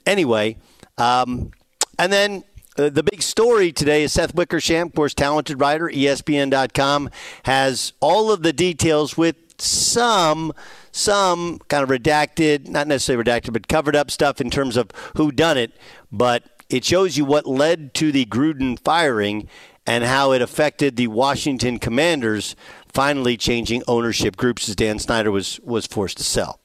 [0.06, 0.58] Anyway,
[0.98, 1.52] um,
[1.98, 2.44] and then
[2.78, 7.10] uh, the big story today is Seth Wickersham, of course, talented writer, ESPN.com,
[7.44, 10.54] has all of the details with some
[10.92, 15.32] some kind of redacted, not necessarily redacted, but covered up stuff in terms of who
[15.32, 15.72] done it.
[16.12, 19.50] But it shows you what led to the Gruden firing
[19.88, 22.56] and how it affected the Washington Commanders
[22.94, 26.60] finally changing ownership groups as Dan Snyder was was forced to sell.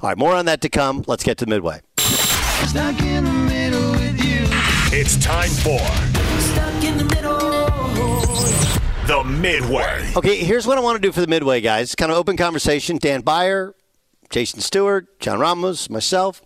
[0.00, 1.04] All right, more on that to come.
[1.06, 1.80] Let's get to the midway.
[4.94, 5.78] It's time for
[9.06, 10.12] the midway.
[10.16, 11.94] Okay, here's what I want to do for the midway, guys.
[11.94, 12.98] Kind of open conversation.
[12.98, 13.74] Dan Beyer,
[14.30, 16.42] Jason Stewart, John Ramos, myself.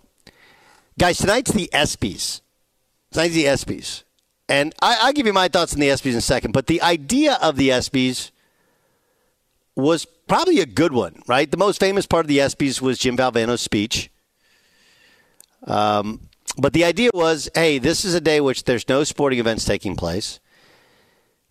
[0.99, 2.41] Guys, tonight's the ESPYs.
[3.13, 4.05] Tonight's the ESPYs.
[4.49, 6.81] And I, I'll give you my thoughts on the ESPYs in a second, but the
[6.83, 8.31] idea of the ESPYs
[9.75, 11.51] was probably a good one, right?
[11.51, 14.11] The most famous part of the ESPYs was Jim Valvano's speech.
[15.65, 19.65] Um, but the idea was hey, this is a day which there's no sporting events
[19.65, 20.41] taking place.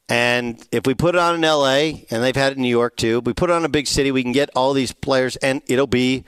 [0.08, 2.95] And if we put it on in LA, and they've had it in New York
[2.95, 5.62] too, we put it on a big city, we can get all these players, and
[5.67, 6.23] it'll be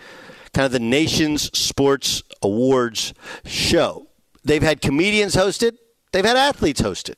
[0.54, 3.14] kind of the nation's sports awards
[3.46, 4.08] show.
[4.44, 5.78] They've had comedians hosted,
[6.18, 7.14] they've had athletes hosted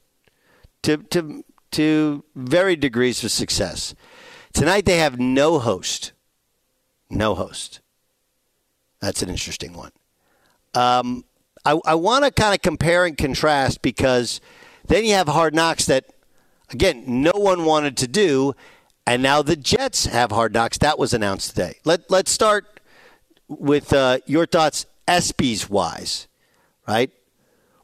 [0.82, 3.96] to, to, to varied degrees of success.
[4.52, 6.12] Tonight they have no host.
[7.10, 7.80] No host.
[9.00, 9.94] That's an interesting one.
[10.74, 11.24] Um,
[11.64, 14.42] I, I want to kind of compare and contrast because
[14.88, 16.04] then you have hard knocks that,
[16.70, 18.54] again, no one wanted to do,
[19.08, 20.78] and now the Jets have hard knocks.
[20.78, 21.76] That was announced today.
[21.86, 22.82] Let, let's start
[23.48, 26.28] with uh, your thoughts, ESPYs wise,
[26.86, 27.12] right?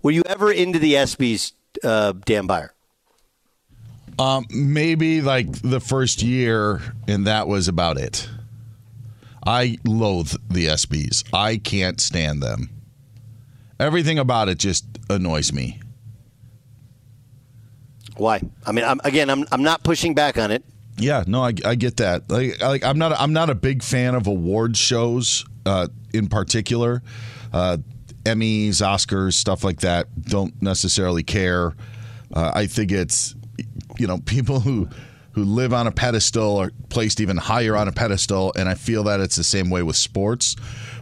[0.06, 2.72] Were you ever into the ESPYs, uh, Dan Beyer?
[4.20, 8.30] Um, maybe like the first year, and that was about it.
[9.48, 11.28] I loathe the ESPYs.
[11.34, 12.70] I can't stand them.
[13.80, 15.80] Everything about it just annoys me.
[18.16, 18.44] Why?
[18.64, 20.64] I mean, I'm, again, I'm, I'm not pushing back on it.
[21.00, 22.30] Yeah, no, I, I get that.
[22.30, 27.02] Like, like I'm not I'm not a big fan of award shows uh, in particular.
[27.52, 27.78] Uh,
[28.26, 30.08] Emmys, Oscars, stuff like that.
[30.24, 31.74] Don't necessarily care.
[32.34, 33.36] Uh, I think it's
[33.98, 34.90] you know people who
[35.32, 39.04] who live on a pedestal are placed even higher on a pedestal, and I feel
[39.04, 40.56] that it's the same way with sports.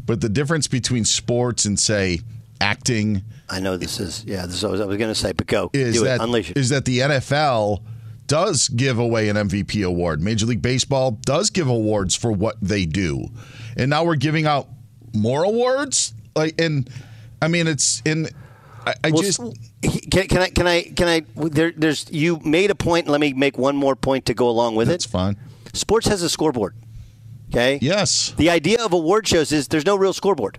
[0.05, 2.19] But the difference between sports and say
[2.59, 3.23] acting.
[3.49, 4.45] I know this is yeah.
[4.45, 6.23] This is what I was going to say, but go is do that, it.
[6.23, 6.57] Unleash it.
[6.57, 7.83] Is that the NFL
[8.25, 10.21] does give away an MVP award?
[10.21, 13.27] Major League Baseball does give awards for what they do,
[13.77, 14.67] and now we're giving out
[15.13, 16.13] more awards.
[16.35, 16.89] Like, and
[17.43, 18.29] I mean, it's in.
[18.85, 19.39] I, I Well, just
[20.11, 20.49] Can, can I?
[20.49, 20.83] Can I?
[20.83, 21.25] Can I?
[21.35, 23.07] There, there's you made a point.
[23.07, 25.11] Let me make one more point to go along with That's it.
[25.11, 25.37] That's fine.
[25.73, 26.75] Sports has a scoreboard.
[27.49, 27.79] Okay.
[27.81, 28.33] Yes.
[28.37, 30.57] The idea of award shows is there's no real scoreboard.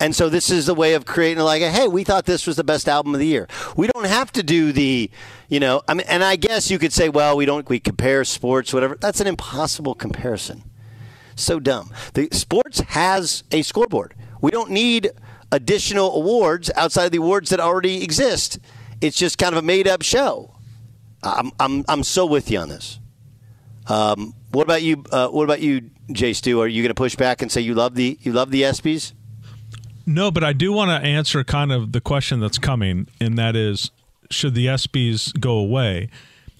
[0.00, 2.64] And so this is the way of creating like, hey, we thought this was the
[2.64, 3.48] best album of the year.
[3.76, 5.10] We don't have to do the,
[5.48, 8.24] you know, I mean, and I guess you could say, well, we don't, we compare
[8.24, 8.96] sports, whatever.
[8.96, 10.64] That's an impossible comparison.
[11.36, 11.92] So dumb.
[12.14, 14.14] The sports has a scoreboard.
[14.40, 15.10] We don't need
[15.52, 18.58] additional awards outside of the awards that already exist.
[19.00, 20.54] It's just kind of a made up show.
[21.22, 22.98] I'm, I'm, I'm so with you on this.
[23.86, 25.04] Um, what about you?
[25.10, 26.60] Uh, what about you, Jay Stu?
[26.60, 29.12] Are you going to push back and say you love the you love the ESPYS?
[30.06, 33.56] No, but I do want to answer kind of the question that's coming, and that
[33.56, 33.90] is,
[34.30, 36.08] should the ESPYS go away?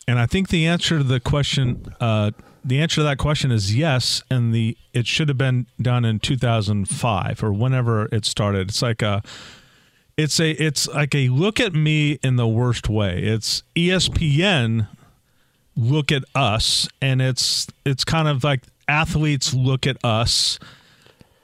[0.07, 2.33] And I think the answer to the question, uh,
[2.65, 6.19] the answer to that question is yes, and the it should have been done in
[6.19, 8.71] 2005 or whenever it started.
[8.71, 9.23] It's like a,
[10.17, 13.23] it's a, it's like a look at me in the worst way.
[13.23, 14.89] It's ESPN
[15.77, 20.59] look at us, and it's it's kind of like athletes look at us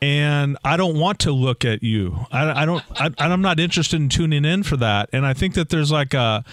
[0.03, 2.27] and I don't want to look at you.
[2.33, 2.83] I, I don't.
[2.99, 5.11] I, I'm not interested in tuning in for that.
[5.13, 6.45] And I think that there's like a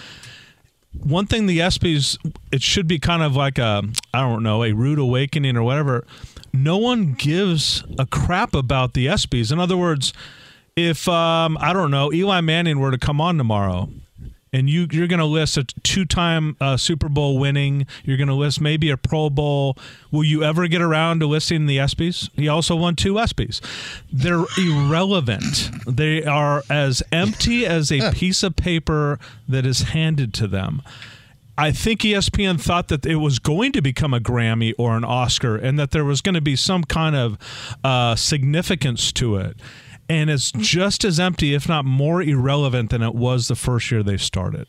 [0.92, 2.18] one thing the ESPYS.
[2.52, 6.06] It should be kind of like a I don't know a rude awakening or whatever.
[6.52, 9.52] No one gives a crap about the ESPYS.
[9.52, 10.12] In other words,
[10.76, 13.88] if um, I don't know Eli Manning were to come on tomorrow.
[14.52, 17.86] And you, you're going to list a two-time uh, Super Bowl winning.
[18.04, 19.76] You're going to list maybe a Pro Bowl.
[20.10, 22.30] Will you ever get around to listing the ESPYS?
[22.34, 23.60] He also won two ESPYS.
[24.10, 25.70] They're irrelevant.
[25.86, 30.82] They are as empty as a piece of paper that is handed to them.
[31.58, 35.56] I think ESPN thought that it was going to become a Grammy or an Oscar,
[35.56, 37.36] and that there was going to be some kind of
[37.82, 39.56] uh, significance to it
[40.08, 44.02] and it's just as empty, if not more irrelevant than it was the first year
[44.02, 44.66] they started.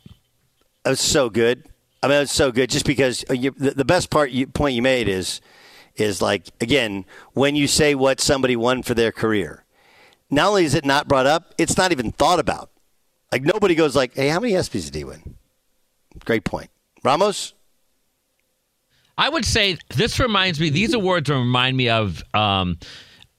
[0.84, 1.66] It was so good.
[2.02, 4.74] I mean, it's so good just because uh, you, the, the best part you, point
[4.74, 5.40] you made is
[5.96, 9.64] is like again when you say what somebody won for their career.
[10.30, 12.70] Not only is it not brought up, it's not even thought about.
[13.32, 15.36] Like nobody goes like, "Hey, how many ESPYS did he win?"
[16.24, 16.70] Great point,
[17.04, 17.54] Ramos.
[19.18, 20.70] I would say this reminds me.
[20.70, 22.22] These awards remind me of.
[22.34, 22.78] Um,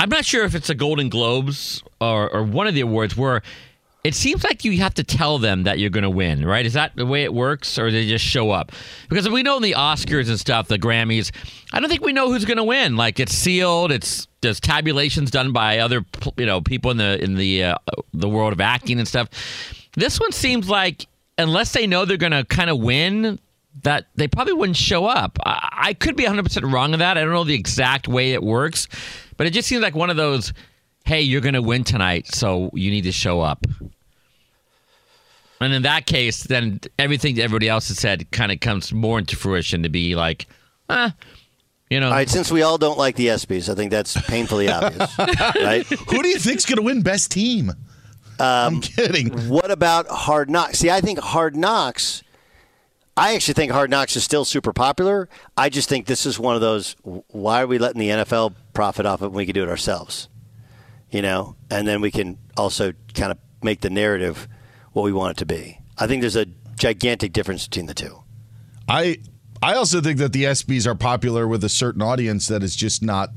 [0.01, 3.43] I'm not sure if it's the Golden Globes or, or one of the awards where
[4.03, 6.65] it seems like you have to tell them that you're going to win, right?
[6.65, 8.71] Is that the way it works, or do they just show up?
[9.09, 11.31] Because if we know in the Oscars and stuff, the Grammys,
[11.71, 12.95] I don't think we know who's going to win.
[12.95, 13.91] Like it's sealed.
[13.91, 16.03] It's there's tabulations done by other
[16.35, 17.75] you know people in the in the uh,
[18.11, 19.29] the world of acting and stuff.
[19.93, 21.05] This one seems like
[21.37, 23.37] unless they know they're going to kind of win,
[23.83, 25.37] that they probably wouldn't show up.
[25.45, 27.17] I, I could be 100% wrong on that.
[27.17, 28.87] I don't know the exact way it works,
[29.37, 30.53] but it just seems like one of those
[31.05, 33.65] "Hey, you're going to win tonight, so you need to show up."
[35.61, 39.19] And in that case, then everything that everybody else has said kind of comes more
[39.19, 40.47] into fruition to be like,
[40.89, 41.13] ah,
[41.87, 42.07] you know.
[42.07, 45.85] All right, since we all don't like the ESPYS, I think that's painfully obvious, right?
[45.85, 47.69] Who do you think's going to win best team?
[47.69, 47.75] Um,
[48.39, 49.29] I'm kidding.
[49.49, 50.79] What about Hard Knocks?
[50.79, 52.23] See, I think Hard Knocks.
[53.21, 55.29] I actually think Hard Knocks is still super popular.
[55.55, 56.95] I just think this is one of those.
[57.03, 60.27] Why are we letting the NFL profit off it when we can do it ourselves?
[61.11, 64.47] You know, and then we can also kind of make the narrative
[64.93, 65.79] what we want it to be.
[65.99, 68.23] I think there's a gigantic difference between the two.
[68.87, 69.19] I
[69.61, 73.03] I also think that the ESPYs are popular with a certain audience that is just
[73.03, 73.29] not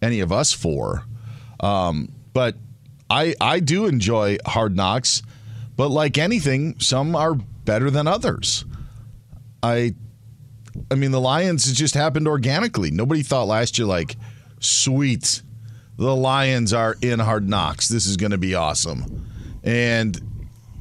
[0.00, 1.04] any of us for.
[1.60, 2.56] Um, but
[3.10, 5.20] I I do enjoy Hard Knocks,
[5.76, 8.64] but like anything, some are better than others.
[9.66, 9.94] I
[10.90, 12.90] I mean the Lions just happened organically.
[12.90, 14.16] Nobody thought last year like,
[14.60, 15.42] sweet,
[15.96, 17.88] the Lions are in Hard Knocks.
[17.88, 19.26] This is going to be awesome,
[19.64, 20.20] and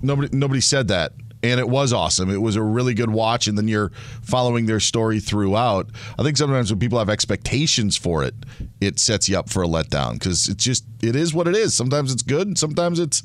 [0.02, 1.14] nobody nobody said that
[1.52, 2.30] and it was awesome.
[2.32, 3.92] It was a really good watch, and then you're
[4.24, 5.90] following their story throughout.
[6.18, 8.34] I think sometimes when people have expectations for it,
[8.82, 11.76] it sets you up for a letdown because it's just it is what it is.
[11.76, 13.22] Sometimes it's good, sometimes it's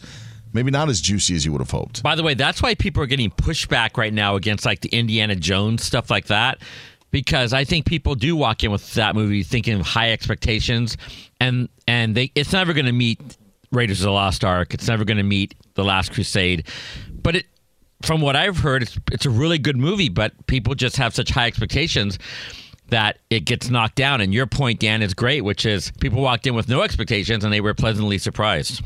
[0.52, 2.02] maybe not as juicy as you would have hoped.
[2.02, 5.34] By the way, that's why people are getting pushback right now against like the Indiana
[5.34, 6.58] Jones stuff like that.
[7.10, 10.96] Because I think people do walk in with that movie thinking of high expectations,
[11.40, 13.20] and and they it's never going to meet
[13.72, 14.74] Raiders of the Lost Ark.
[14.74, 16.68] It's never going to meet The Last Crusade,
[17.20, 17.46] but it
[18.02, 21.30] from what I've heard, it's, it's a really good movie, but people just have such
[21.30, 22.18] high expectations
[22.88, 24.20] that it gets knocked down.
[24.20, 27.52] And your point, Dan, is great, which is people walked in with no expectations and
[27.52, 28.82] they were pleasantly surprised.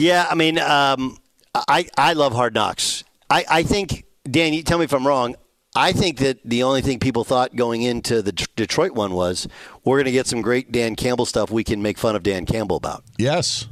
[0.00, 1.18] Yeah, I mean, um,
[1.54, 3.04] I I love Hard Knocks.
[3.28, 5.36] I, I think Dan, you tell me if I'm wrong.
[5.76, 9.46] I think that the only thing people thought going into the D- Detroit one was
[9.84, 12.44] we're going to get some great Dan Campbell stuff we can make fun of Dan
[12.44, 13.04] Campbell about.
[13.18, 13.68] Yes,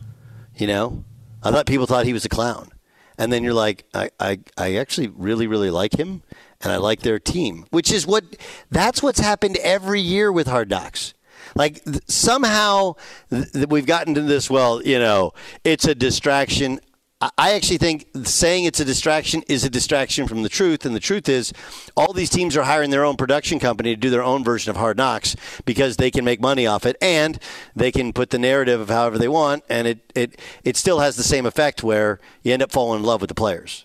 [0.54, 1.02] you know,
[1.42, 2.70] I thought people thought he was a clown
[3.18, 6.22] and then you're like, I, I, I actually really, really like him,
[6.60, 8.24] and I like their team, which is what
[8.70, 11.14] that's what's happened every year with Hard Knocks.
[11.54, 12.94] Like th- somehow
[13.30, 14.50] th- we've gotten to this.
[14.50, 15.32] Well, you know,
[15.64, 16.80] it's a distraction.
[17.20, 20.86] I actually think saying it's a distraction is a distraction from the truth.
[20.86, 21.52] And the truth is,
[21.96, 24.76] all these teams are hiring their own production company to do their own version of
[24.76, 25.34] Hard Knocks
[25.64, 27.40] because they can make money off it and
[27.74, 29.64] they can put the narrative of however they want.
[29.68, 33.06] And it, it, it still has the same effect where you end up falling in
[33.06, 33.84] love with the players.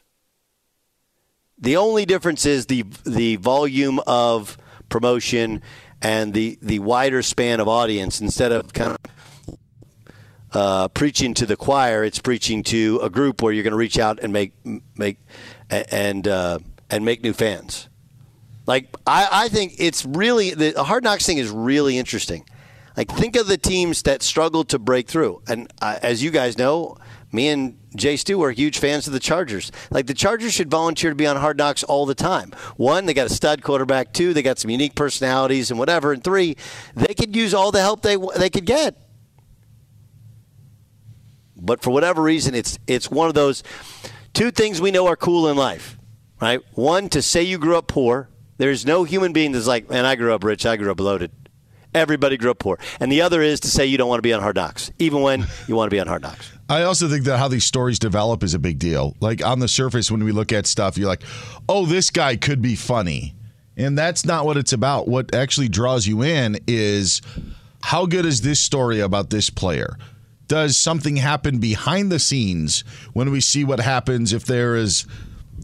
[1.58, 4.58] The only difference is the, the volume of
[4.90, 5.64] promotion
[6.04, 9.58] and the, the wider span of audience instead of kind of
[10.52, 12.04] uh, preaching to the choir.
[12.04, 14.54] It's preaching to a group where you're going to reach out and make
[14.96, 15.18] make
[15.70, 17.90] and uh, and make new fans.
[18.68, 22.46] Like I, I think it's really the Hard Knocks thing is really interesting.
[22.96, 26.58] Like think of the teams that struggled to break through, and uh, as you guys
[26.58, 26.98] know,
[27.34, 29.72] me and Jay Stu are huge fans of the Chargers.
[29.92, 32.52] Like the Chargers should volunteer to be on Hard Knocks all the time.
[32.78, 34.14] One, they got a stud quarterback.
[34.14, 36.12] Two, they got some unique personalities and whatever.
[36.12, 36.56] And three,
[36.96, 38.98] they could use all the help they they could get
[41.64, 43.64] but for whatever reason, it's it's one of those
[44.34, 45.98] two things we know are cool in life,
[46.42, 46.62] right?
[46.74, 48.30] One, to say you grew up poor.
[48.58, 51.32] There's no human being that's like, man, I grew up rich, I grew up loaded.
[51.94, 52.80] Everybody grew up poor.
[53.00, 55.22] And the other is to say you don't want to be on hard knocks, even
[55.22, 56.52] when you want to be on hard knocks.
[56.70, 59.16] I also think that how these stories develop is a big deal.
[59.20, 61.24] Like on the surface, when we look at stuff, you're like,
[61.70, 63.36] oh, this guy could be funny.
[63.76, 65.08] And that's not what it's about.
[65.08, 67.22] What actually draws you in is
[67.82, 69.98] how good is this story about this player?
[70.48, 75.06] does something happen behind the scenes when we see what happens if there is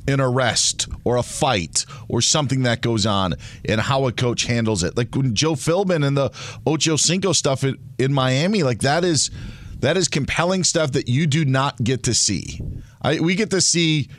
[0.09, 4.83] an arrest or a fight or something that goes on and how a coach handles
[4.83, 4.97] it.
[4.97, 6.31] Like when Joe Philbin and the
[6.65, 9.31] Ocho Cinco stuff in, in Miami, like that is
[9.79, 12.59] that is compelling stuff that you do not get to see.
[13.01, 14.09] I, we get to see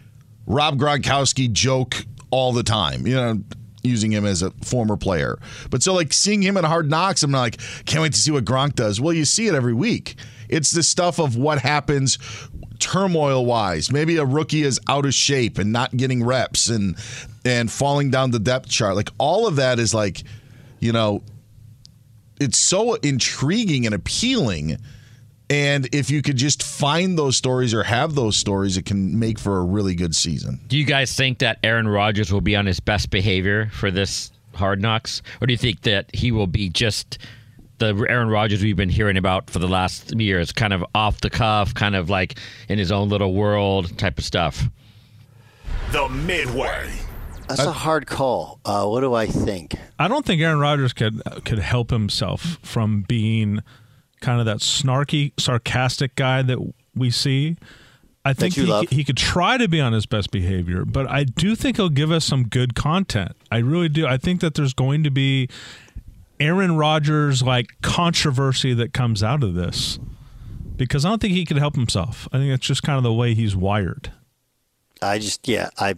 [0.46, 3.07] Rob Gronkowski joke all the time.
[3.07, 3.40] You know,
[3.83, 5.38] using him as a former player.
[5.70, 8.44] But so like seeing him in Hard Knocks, I'm like, can't wait to see what
[8.44, 9.00] Gronk does.
[9.00, 10.16] Well, you see it every week.
[10.48, 12.18] It's the stuff of what happens
[12.81, 13.93] turmoil wise.
[13.93, 16.97] Maybe a rookie is out of shape and not getting reps and
[17.45, 18.97] and falling down the depth chart.
[18.97, 20.22] Like all of that is like,
[20.81, 21.22] you know,
[22.41, 24.78] it's so intriguing and appealing.
[25.49, 29.39] And if you could just find those stories or have those stories, it can make
[29.39, 30.61] for a really good season.
[30.68, 34.31] Do you guys think that Aaron Rodgers will be on his best behavior for this
[34.55, 37.18] Hard Knocks, or do you think that he will be just
[37.81, 41.31] the Aaron Rodgers we've been hearing about for the last years, kind of off the
[41.31, 44.68] cuff, kind of like in his own little world type of stuff.
[45.91, 46.93] The Midway.
[47.49, 48.61] That's a hard call.
[48.64, 49.74] Uh, what do I think?
[49.99, 53.61] I don't think Aaron Rodgers could could help himself from being
[54.20, 56.59] kind of that snarky, sarcastic guy that
[56.95, 57.57] we see.
[58.24, 58.89] I think he, love.
[58.91, 62.12] he could try to be on his best behavior, but I do think he'll give
[62.12, 63.33] us some good content.
[63.51, 64.07] I really do.
[64.07, 65.49] I think that there's going to be
[66.41, 69.99] Aaron Rodgers like controversy that comes out of this
[70.76, 72.26] because I don't think he could help himself.
[72.32, 74.11] I think it's just kind of the way he's wired.
[75.03, 75.95] I just yeah I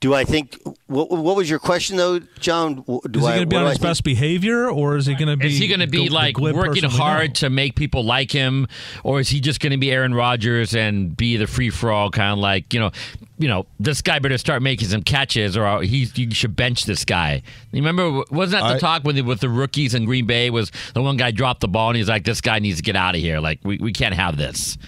[0.00, 2.82] do I think what, what was your question though, John?
[2.82, 3.88] Do Is he going to be on do I his think?
[3.88, 5.46] best behavior, or is he going to be?
[5.46, 7.34] Is he going to be the- the like glib working hard know?
[7.34, 8.66] to make people like him,
[9.02, 12.10] or is he just going to be Aaron Rodgers and be the free for all
[12.10, 12.90] kind of like you know,
[13.38, 17.04] you know, this guy better start making some catches, or he you should bench this
[17.04, 17.42] guy.
[17.72, 20.50] You remember wasn't that the I- talk with the, with the rookies in Green Bay
[20.50, 22.96] was the one guy dropped the ball and he's like, this guy needs to get
[22.96, 23.40] out of here.
[23.40, 24.78] Like we, we can't have this.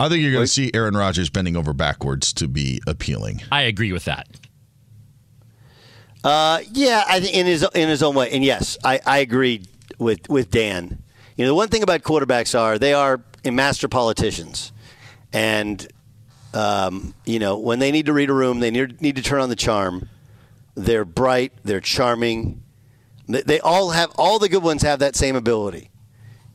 [0.00, 3.42] I think you're going to see Aaron Rodgers bending over backwards to be appealing.
[3.52, 4.26] I agree with that.
[6.24, 9.62] Uh, yeah, I think in his in his own way, and yes, I, I agree
[9.98, 11.02] with with Dan.
[11.36, 14.72] You know, the one thing about quarterbacks are they are master politicians,
[15.34, 15.86] and
[16.54, 19.40] um, you know when they need to read a room, they need, need to turn
[19.40, 20.08] on the charm.
[20.74, 22.62] They're bright, they're charming.
[23.28, 25.90] They, they all have all the good ones have that same ability.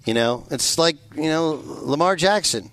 [0.05, 2.71] You know, it's like you know Lamar Jackson,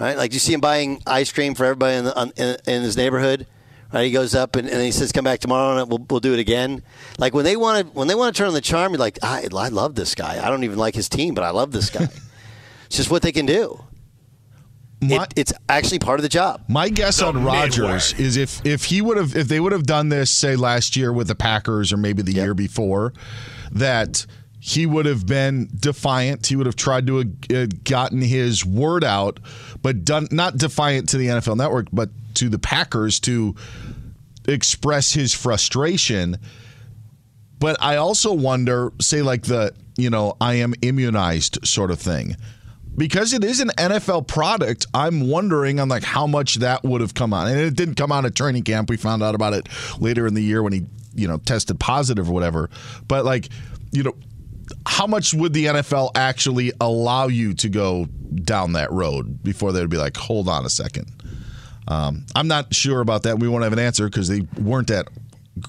[0.00, 0.16] right?
[0.16, 2.96] Like you see him buying ice cream for everybody in, the, on, in, in his
[2.96, 3.46] neighborhood.
[3.92, 6.34] Right, he goes up and, and he says, "Come back tomorrow, and we'll, we'll do
[6.34, 6.82] it again."
[7.18, 9.18] Like when they want to when they want to turn on the charm, you're like,
[9.22, 10.44] I, "I love this guy.
[10.44, 12.02] I don't even like his team, but I love this guy."
[12.86, 13.84] it's just what they can do.
[15.02, 16.62] It, it's actually part of the job.
[16.68, 20.08] My guess on Rodgers is if if he would have if they would have done
[20.08, 23.12] this say last year with the Packers or maybe the year before,
[23.72, 24.26] that
[24.58, 26.46] he would have been defiant.
[26.46, 29.38] He would have tried to have uh, gotten his word out,
[29.82, 33.54] but done not defiant to the NFL Network, but to the Packers to
[34.48, 36.38] express his frustration.
[37.58, 42.36] But I also wonder, say like the you know I am immunized sort of thing
[42.96, 47.14] because it is an NFL product, I'm wondering on like how much that would have
[47.14, 47.48] come on.
[47.48, 48.88] And it didn't come out at training camp.
[48.88, 49.68] We found out about it
[49.98, 52.70] later in the year when he, you know, tested positive or whatever.
[53.06, 53.48] But like,
[53.92, 54.14] you know,
[54.86, 59.80] how much would the NFL actually allow you to go down that road before they
[59.80, 61.10] would be like, hold on a second?
[61.88, 63.38] Um, I'm not sure about that.
[63.38, 65.08] We won't have an answer because they weren't at,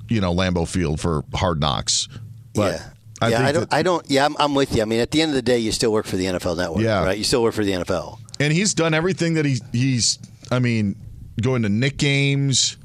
[0.10, 2.08] you know, Lambeau Field for hard knocks.
[2.56, 2.90] But yeah.
[3.22, 3.70] I yeah, think I don't.
[3.70, 4.09] that- I don't.
[4.11, 4.82] Yeah, I'm, I'm with you.
[4.82, 6.84] I mean, at the end of the day, you still work for the NFL Network.
[6.84, 7.03] Yeah.
[7.03, 7.18] right.
[7.18, 8.20] You still work for the NFL.
[8.39, 10.20] and he's done everything that he he's
[10.51, 10.95] I mean
[11.41, 12.78] going to Knick games,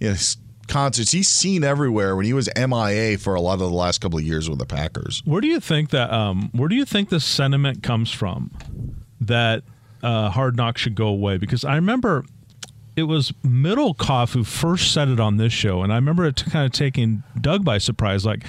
[0.00, 0.16] you know,
[0.66, 1.12] concerts.
[1.12, 4.24] He's seen everywhere when he was MIA for a lot of the last couple of
[4.24, 5.22] years with the Packers.
[5.24, 6.12] Where do you think that?
[6.12, 8.50] Um, where do you think the sentiment comes from
[9.22, 9.62] that
[10.02, 11.38] uh, Hard Knock should go away?
[11.38, 12.24] Because I remember
[12.96, 16.66] it was Middlecoff who first said it on this show, and I remember it kind
[16.66, 18.26] of taking Doug by surprise.
[18.26, 18.44] Like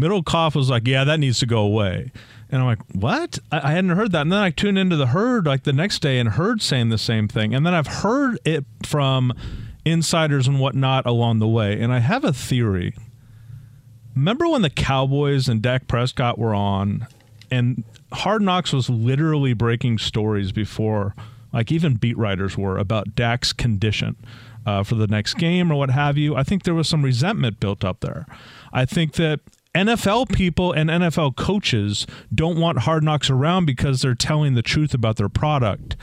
[0.00, 2.12] Middlecoff was like, "Yeah, that needs to go away,"
[2.50, 5.08] and I'm like, "What?" I, I hadn't heard that, and then I tuned into the
[5.08, 8.38] Herd like the next day and heard saying the same thing, and then I've heard
[8.44, 9.32] it from
[9.84, 12.94] insiders and whatnot along the way, and I have a theory.
[14.14, 17.06] Remember when the Cowboys and Dak Prescott were on,
[17.50, 21.14] and Hard Knocks was literally breaking stories before,
[21.52, 24.16] like even beat writers were about Dak's condition
[24.66, 26.36] uh, for the next game or what have you.
[26.36, 28.26] I think there was some resentment built up there.
[28.72, 29.40] I think that
[29.78, 34.94] NFL people and NFL coaches don't want Hard Knocks around because they're telling the truth
[34.94, 35.96] about their product.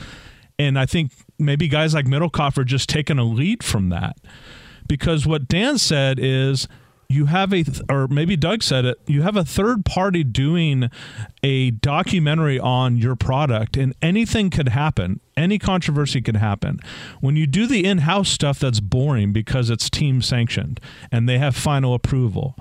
[0.58, 4.16] And I think maybe guys like Middlecoff are just taking a lead from that.
[4.88, 6.68] Because what Dan said is
[7.08, 10.90] you have a, or maybe Doug said it, you have a third party doing
[11.42, 15.20] a documentary on your product, and anything could happen.
[15.36, 16.80] Any controversy could happen.
[17.20, 20.80] When you do the in house stuff that's boring because it's team sanctioned
[21.12, 22.56] and they have final approval.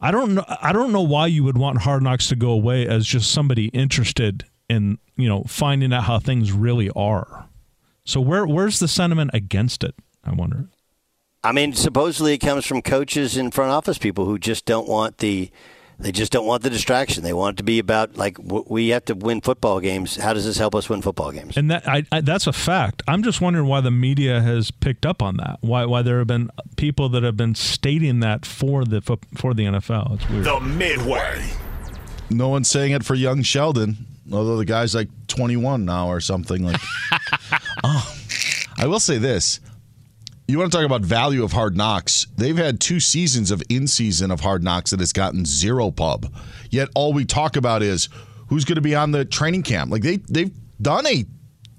[0.00, 0.44] I don't know.
[0.48, 3.66] I don't know why you would want Hard Knocks to go away as just somebody
[3.68, 7.48] interested in you know finding out how things really are.
[8.04, 9.94] So where where's the sentiment against it?
[10.24, 10.68] I wonder.
[11.42, 15.18] I mean, supposedly it comes from coaches and front office people who just don't want
[15.18, 15.50] the,
[16.00, 17.22] they just don't want the distraction.
[17.22, 20.16] They want it to be about like w- we have to win football games.
[20.16, 21.56] How does this help us win football games?
[21.56, 23.02] And that I, I, that's a fact.
[23.06, 25.58] I'm just wondering why the media has picked up on that.
[25.60, 29.64] Why why there have been people that have been stating that for the for the
[29.64, 30.14] NFL.
[30.14, 30.44] It's weird.
[30.44, 31.50] The Midway.
[32.30, 36.64] No one's saying it for young Sheldon, although the guy's like 21 now or something.
[36.64, 36.80] Like,
[37.84, 38.14] oh,
[38.78, 39.60] I will say this:
[40.50, 42.26] you want to talk about value of Hard Knocks?
[42.36, 46.32] They've had two seasons of in season of Hard Knocks that has gotten zero pub.
[46.70, 48.08] Yet all we talk about is
[48.48, 49.90] who's going to be on the training camp.
[49.90, 51.24] Like they they've done a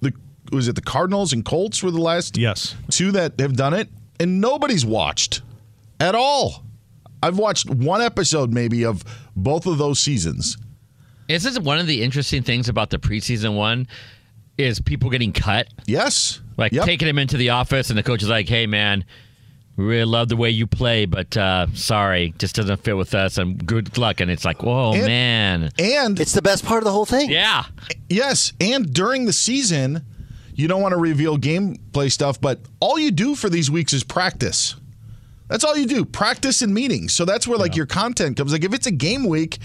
[0.01, 0.13] the
[0.51, 3.89] was it the Cardinals and Colts were the last yes two that have done it,
[4.19, 5.41] and nobody's watched
[5.99, 6.63] at all.
[7.23, 9.03] I've watched one episode maybe of
[9.35, 10.57] both of those seasons.
[11.27, 13.87] This is this one of the interesting things about the preseason one?
[14.61, 15.67] Is people getting cut?
[15.85, 16.39] Yes.
[16.57, 19.03] Like taking him into the office, and the coach is like, "Hey, man,
[19.77, 23.37] we really love the way you play, but uh, sorry, just doesn't fit with us.
[23.37, 26.85] And good luck." And it's like, "Whoa, And- man!" And it's the best part of
[26.85, 27.29] the whole thing.
[27.31, 27.65] Yeah.
[28.09, 30.05] Yes, and during the season,
[30.53, 34.03] you don't want to reveal gameplay stuff, but all you do for these weeks is
[34.03, 34.75] practice.
[35.47, 37.11] That's all you do, practice and meetings.
[37.13, 38.51] So that's where like your content comes.
[38.53, 39.57] Like if it's a game week,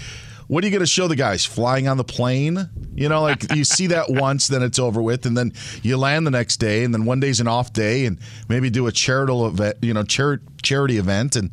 [0.47, 1.45] what are you going to show the guys?
[1.45, 2.69] Flying on the plane?
[2.95, 6.25] You know, like you see that once, then it's over with, and then you land
[6.25, 8.17] the next day, and then one day's an off day, and
[8.49, 11.51] maybe do a charitable event, you know, char- charity event, and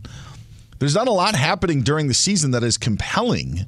[0.79, 3.61] there's not a lot happening during the season that is compelling.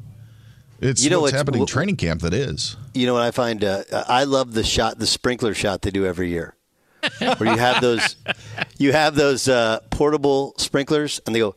[0.81, 2.77] It's You know what's what's- happening in training camp that is.
[2.95, 3.63] You know what I find?
[3.65, 6.55] Uh, I love the shot, the sprinkler shot they do every year,
[7.19, 8.17] where you have those,
[8.79, 11.55] you have those uh, portable sprinklers, and they go.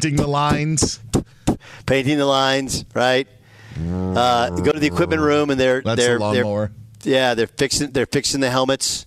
[0.00, 1.00] Painting the lines.
[1.86, 3.26] Painting the lines, right?
[3.76, 6.70] Uh, go to the equipment room, and they're That's they're, the they're
[7.02, 9.06] yeah, they're fixing they're fixing the helmets,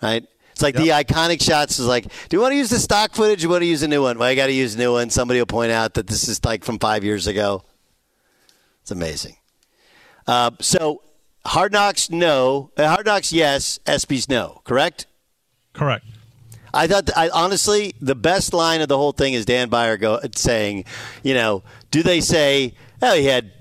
[0.00, 0.24] right?
[0.52, 3.42] It's like the iconic shots is like, do you want to use the stock footage?
[3.42, 4.18] Or you want to use a new one?
[4.18, 5.10] Well, I got to use a new one.
[5.10, 7.64] Somebody will point out that this is like from five years ago.
[8.82, 9.36] It's amazing.
[10.26, 11.02] Uh, so,
[11.46, 12.70] Hard Knocks, no.
[12.76, 13.80] Uh, Hard Knocks, yes.
[13.86, 14.60] ESPYS, no.
[14.64, 15.06] Correct?
[15.72, 16.04] Correct.
[16.74, 20.20] I thought, I honestly, the best line of the whole thing is Dan Beyer go,
[20.34, 20.84] saying,
[21.22, 23.52] you know, do they say, oh, he had,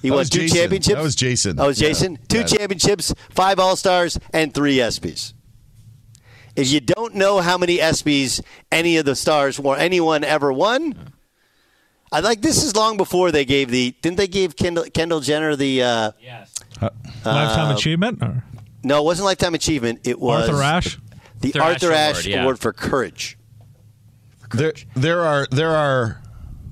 [0.00, 0.56] he That won two Jason.
[0.56, 0.96] championships?
[0.96, 1.56] That was Jason.
[1.56, 1.88] That it was Yeah.
[1.88, 2.18] Jason?
[2.28, 2.44] Two Yeah.
[2.44, 5.34] championships, five All Stars, and three ESPYs.
[6.56, 8.40] If you don't know how many ESPYs
[8.70, 11.12] any of the stars or anyone ever won,
[12.12, 13.92] I like this is long before they gave the.
[14.02, 15.82] Didn't they give Kendall, Kendall Jenner the?
[15.82, 16.12] Uh,
[17.24, 18.22] Lifetime uh, achievement?
[18.22, 18.44] Or
[18.84, 20.00] No, it wasn't lifetime achievement.
[20.04, 20.98] It was Arthur Ashe?
[21.52, 22.42] The Arthur Ashe Arthur Ashe Award, yeah.
[22.42, 23.38] Award for courage.
[24.52, 26.20] There, there are, there are.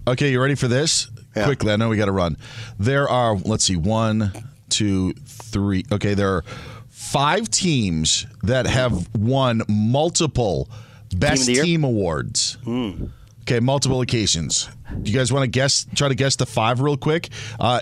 [0.07, 1.09] Okay, you ready for this?
[1.35, 2.37] Quickly, I know we got to run.
[2.79, 3.37] There are.
[3.37, 3.77] Let's see.
[3.77, 4.33] One,
[4.69, 5.85] two, three.
[5.91, 6.45] Okay, there are
[6.91, 10.69] five teams that have won multiple
[11.17, 12.59] best the team, awards.
[12.65, 13.07] Hmm.
[13.43, 14.69] Okay, multiple occasions.
[15.03, 15.87] Do you guys want to guess?
[15.95, 17.31] Try to guess the five real quick.
[17.59, 17.81] Uh,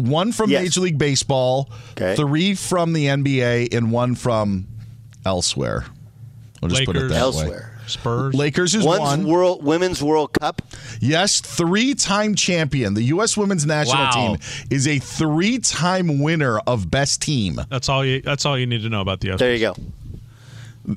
[0.00, 0.62] one from Yes.
[0.62, 2.16] Major League Baseball, Okay.
[2.16, 4.66] three from the NBA, and one from
[5.24, 5.84] elsewhere.
[6.68, 7.12] We'll just put it Lakers.
[7.12, 7.20] that way.
[7.44, 7.72] Elsewhere.
[7.86, 8.34] Spurs.
[8.34, 9.26] Lakers is One's one.
[9.26, 10.60] World Women's World Cup.
[11.00, 12.94] Yes, three-time champion.
[12.94, 13.36] The U.S.
[13.36, 14.10] Women's National Wow.
[14.10, 14.38] Team
[14.70, 17.60] is a three-time winner of Best Team.
[17.70, 18.22] That's all you.
[18.22, 19.38] That's all you need to know about the ESPYS.
[19.38, 19.76] There you go.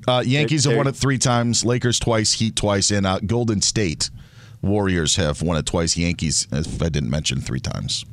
[0.08, 1.64] Uh, Yankees There- have won it three times.
[1.64, 2.34] Lakers twice.
[2.34, 2.90] Heat twice.
[2.92, 4.10] And uh, Golden State
[4.62, 5.96] Warriors have won it twice.
[5.96, 8.04] Yankees, if I didn't mention, three times.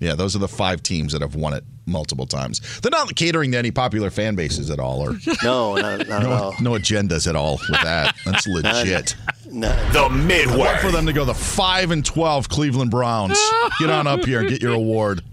[0.00, 2.60] Yeah, those are the five teams that have won it multiple times.
[2.80, 6.22] They're not catering to any popular fan bases at all, or No, not, not at
[6.22, 6.54] no, all.
[6.60, 8.14] no agendas at all with that.
[8.24, 9.16] That's legit.
[9.50, 9.68] No.
[9.92, 10.76] The I'd Midway.
[10.80, 13.38] for them to go the five and twelve Cleveland Browns.
[13.80, 15.22] Get on up here and get your award.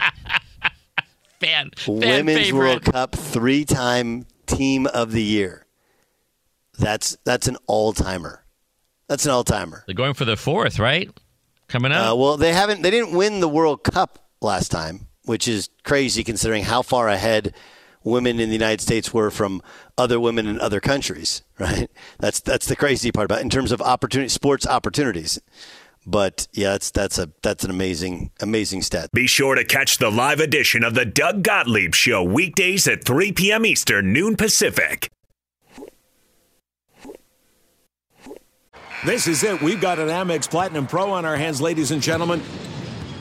[1.41, 2.57] Fan, fan Women's favorite.
[2.57, 5.66] World Cup three-time Team of the Year.
[6.80, 8.43] That's that's an all-timer.
[9.09, 9.84] That's an all-timer.
[9.86, 11.09] They're going for the fourth, right?
[11.68, 12.13] Coming up.
[12.13, 12.82] Uh, well, they haven't.
[12.84, 17.54] They didn't win the World Cup last time, which is crazy considering how far ahead
[18.06, 19.62] women in the United States were from
[19.98, 21.41] other women in other countries.
[21.58, 21.89] Right?
[22.20, 25.39] That's that's the crazy part about it in terms of opportunity, sports opportunities.
[26.06, 29.12] But yeah, that's that's a that's an amazing amazing stat.
[29.14, 33.32] Be sure to catch the live edition of the Doug Gottlieb Show weekdays at 3
[33.32, 33.66] p.m.
[33.66, 35.10] Eastern, noon Pacific.
[39.06, 39.62] This is it.
[39.62, 42.41] We've got an Amex Platinum Pro on our hands, ladies and gentlemen.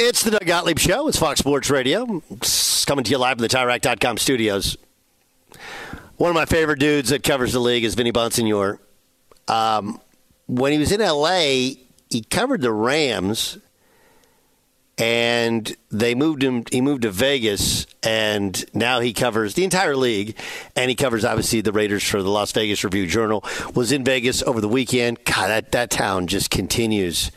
[0.00, 1.08] It's the Doug Gottlieb Show.
[1.08, 2.22] It's Fox Sports Radio.
[2.30, 4.76] It's coming to you live from the TireRack.com studios.
[6.18, 8.78] One of my favorite dudes that covers the league is Vinny Bonsignore.
[9.48, 10.00] Um,
[10.46, 11.80] when he was in L.A.,
[12.10, 13.58] he covered the Rams,
[14.98, 16.62] and they moved him.
[16.70, 20.36] He moved to Vegas, and now he covers the entire league,
[20.76, 23.44] and he covers obviously the Raiders for the Las Vegas Review Journal.
[23.74, 25.24] Was in Vegas over the weekend.
[25.24, 27.32] God, that that town just continues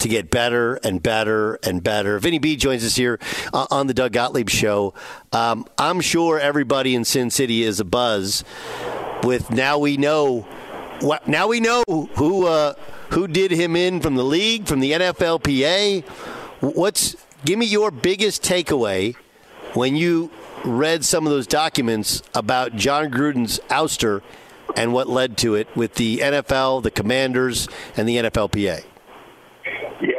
[0.00, 2.18] to get better and better and better.
[2.18, 3.18] Vinny B joins us here
[3.52, 4.94] uh, on the Doug Gottlieb Show.
[5.32, 8.44] Um, I'm sure everybody in Sin City is a buzz
[9.22, 10.46] with now we know
[11.00, 12.74] what now we know who uh,
[13.10, 16.04] who did him in from the league from the NFLPA.
[16.60, 19.16] What's give me your biggest takeaway
[19.74, 20.30] when you
[20.64, 24.22] read some of those documents about Jon Gruden's ouster
[24.76, 28.84] and what led to it with the NFL, the Commanders, and the NFLPA.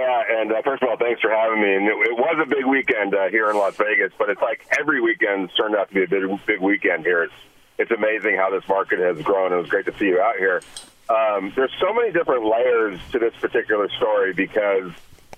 [0.01, 1.75] Yeah, and uh, first of all, thanks for having me.
[1.75, 4.65] And it, it was a big weekend uh, here in Las Vegas, but it's like
[4.79, 7.23] every weekend's turned out to be a big, big weekend here.
[7.23, 7.33] It's
[7.77, 9.53] it's amazing how this market has grown.
[9.53, 10.61] It was great to see you out here.
[11.09, 14.91] Um, there's so many different layers to this particular story because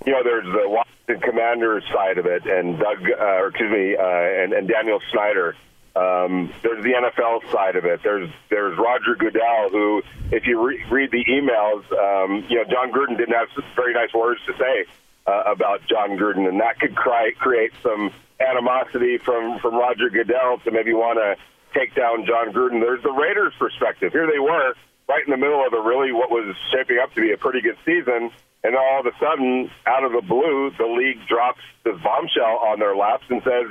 [0.05, 3.97] you know there's the Washington Commanders side of it, and Doug, uh, or excuse me,
[3.97, 5.57] uh, and, and Daniel Snyder.
[5.95, 8.01] Um, there's the NFL side of it.
[8.03, 12.91] There's there's Roger Goodell, who, if you re- read the emails, um, you know Jon
[12.91, 14.85] Gruden didn't have very nice words to say
[15.27, 20.57] uh, about Jon Gruden, and that could cry, create some animosity from from Roger Goodell
[20.65, 21.37] to maybe want to
[21.79, 22.81] take down Jon Gruden.
[22.81, 24.11] There's the Raiders' perspective.
[24.13, 24.73] Here they were,
[25.07, 27.61] right in the middle of a really what was shaping up to be a pretty
[27.61, 28.31] good season,
[28.63, 32.79] and all of a sudden, out of the blue, the league drops this bombshell on
[32.79, 33.69] their laps and says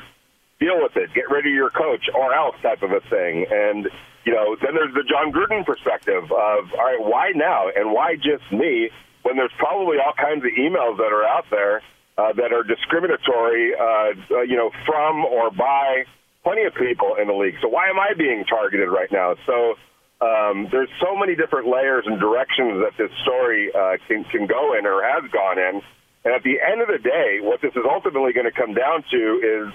[0.63, 3.47] deal with it, get rid of your coach or else type of a thing.
[3.51, 3.91] And,
[4.23, 8.15] you know, then there's the Jon Gruden perspective of, all right, why now and why
[8.15, 8.91] just me
[9.27, 11.83] when there's probably all kinds of emails that are out there
[12.19, 16.05] uh, that are discriminatory, uh, uh, you know, from or by
[16.45, 17.55] plenty of people in the league.
[17.63, 19.35] So why am I being targeted right now?
[19.47, 19.75] So
[20.23, 24.79] um, there's so many different layers and directions that this story uh, can, can go
[24.79, 25.83] in or has gone in.
[26.25, 29.03] And at the end of the day, what this is ultimately going to come down
[29.11, 29.75] to is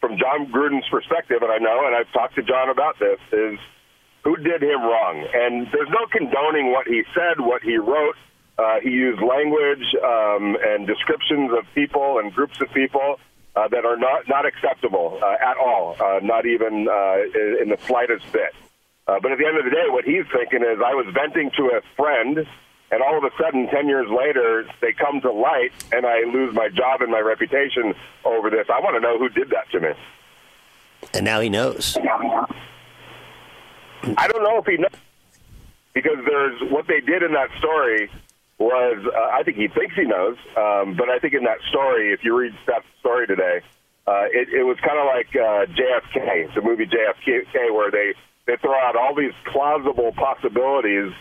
[0.00, 3.58] from Jon Gruden's perspective, and I know, and I've talked to Jon about this, is
[4.24, 5.26] who did him wrong.
[5.34, 8.16] And there's no condoning what he said, what he wrote.
[8.58, 13.20] Uh, he used language um, and descriptions of people and groups of people
[13.54, 17.78] uh, that are not, not acceptable uh, at all, uh, not even uh, in the
[17.86, 18.54] slightest bit.
[19.06, 21.50] Uh, but at the end of the day, what he's thinking is, I was venting
[21.56, 22.46] to a friend
[22.90, 26.54] and all of a sudden, 10 years later, they come to light, and I lose
[26.54, 28.66] my job and my reputation over this.
[28.72, 29.88] I want to know who did that to me.
[31.12, 31.96] And now he knows.
[34.16, 34.90] I don't know if he knows
[35.94, 38.10] because there's what they did in that story
[38.58, 42.12] was uh, I think he thinks he knows, um, but I think in that story,
[42.12, 43.60] if you read that story today,
[44.06, 48.14] uh, it, it was kind of like uh, JFK, the movie JFK, where they
[48.46, 51.12] they throw out all these plausible possibilities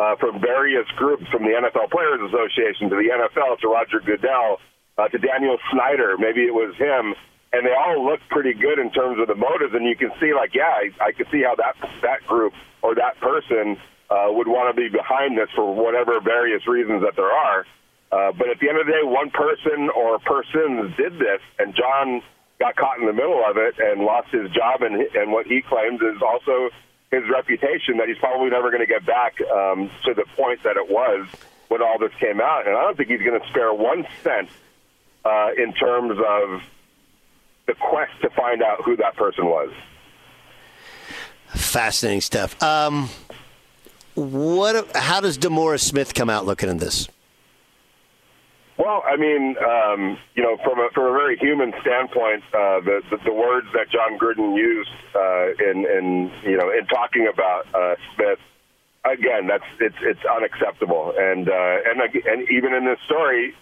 [0.00, 4.56] uh, from various groups, from the NFL Players Association to the NFL to Roger Goodell
[4.96, 6.16] uh, to Daniel Snyder.
[6.16, 7.12] Maybe it was him,
[7.52, 9.76] and they all look pretty good in terms of the motives.
[9.76, 12.94] And you can see, like, yeah, I, I can see how that that group or
[12.96, 13.76] that person
[14.08, 17.68] uh, would want to be behind this for whatever various reasons that there are.
[18.10, 21.76] Uh, but at the end of the day, one person or persons did this, and
[21.76, 22.24] Jon
[22.58, 25.60] got caught in the middle of it and lost his job, and and what he
[25.60, 26.72] claims is also
[27.10, 30.76] his reputation that he's probably never going to get back um, to the point that
[30.76, 31.26] it was
[31.68, 34.48] when all this came out, and I don't think he's going to spare one cent
[35.24, 36.62] uh, in terms of
[37.66, 39.72] the quest to find out who that person was.
[41.48, 42.60] Fascinating stuff.
[42.62, 43.08] Um,
[44.14, 44.96] what?
[44.96, 47.08] How does DeMaurice Smith come out looking at this?
[48.80, 53.02] Well, I mean, um, you know, from a from a very human standpoint, uh, the,
[53.10, 57.68] the the words that Jon Gruden used uh, in in you know in talking about
[57.76, 58.40] uh, Smith,
[59.04, 63.52] again, that's it's it's unacceptable, and uh, and and even in this story,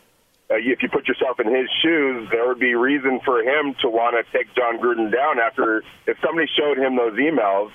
[0.50, 3.90] uh, if you put yourself in his shoes, there would be reason for him to
[3.90, 7.74] want to take Jon Gruden down after if somebody showed him those emails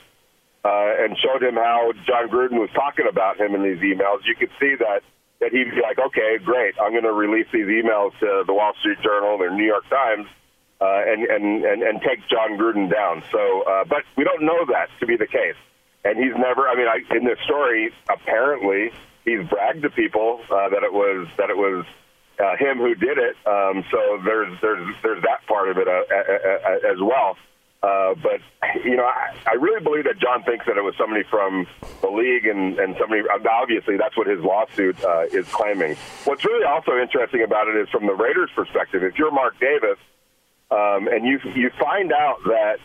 [0.64, 4.36] uh, and showed him how Jon Gruden was talking about him in these emails, you
[4.39, 5.04] could see that
[5.44, 8.72] that he'd be like, okay, great, I'm going to release these emails to the Wall
[8.80, 10.28] Street Journal or New York Times.
[10.82, 13.24] Uh, and, and, and, and take Jon Gruden down.
[13.32, 15.56] So, uh, but we don't know that to be the case.
[16.04, 18.91] And he's never, I mean, I, in this story, apparently
[19.24, 21.86] he's bragged to people uh, that it was, that it was
[22.38, 23.38] uh, him who did it.
[23.48, 27.38] Um, so there's, there's, there's that part of it uh, as well.
[27.84, 28.40] Uh, but
[28.86, 31.68] you know, I, I really believe that Jon thinks that it was somebody from
[32.02, 35.98] the league, and and somebody obviously that's what his lawsuit uh, is claiming.
[36.24, 39.04] What's really also interesting about it is from the Raiders' perspective.
[39.04, 40.00] If you're Mark Davis,
[40.72, 42.80] um, and you you find out that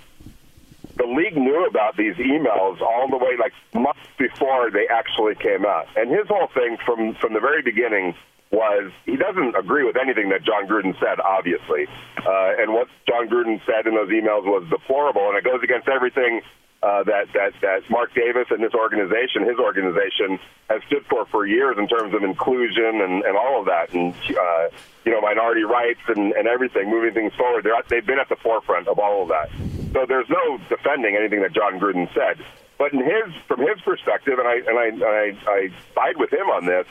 [0.96, 5.64] the league knew about these emails all the way like months before they actually came
[5.64, 8.16] out, and his whole thing from from the very beginning
[8.50, 11.86] was he doesn't agree with anything that Jon Gruden said, obviously.
[12.16, 15.88] Uh, and what Jon Gruden said in those emails was deplorable, and it goes against
[15.88, 16.40] everything
[16.82, 20.38] uh, that, that, that Mark Davis and this organization, his organization,
[20.70, 24.14] has stood for for years in terms of inclusion and, and all of that, and
[24.14, 24.68] uh,
[25.04, 27.64] you know minority rights and, and everything, moving things forward.
[27.64, 29.50] They're, they've been at the forefront of all of that.
[29.92, 32.44] So there's no defending anything that Jon Gruden said.
[32.78, 36.48] But in his, from his perspective, and I and I, I, I side with him
[36.48, 36.86] on this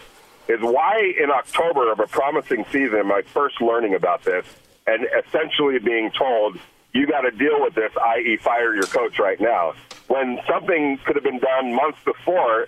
[0.47, 4.45] is why in October of a promising season, my first learning about this,
[4.85, 6.57] and essentially being told,
[6.93, 9.73] you got to deal with this, i.e., fire your coach right now.
[10.07, 12.67] When something could have been done months before,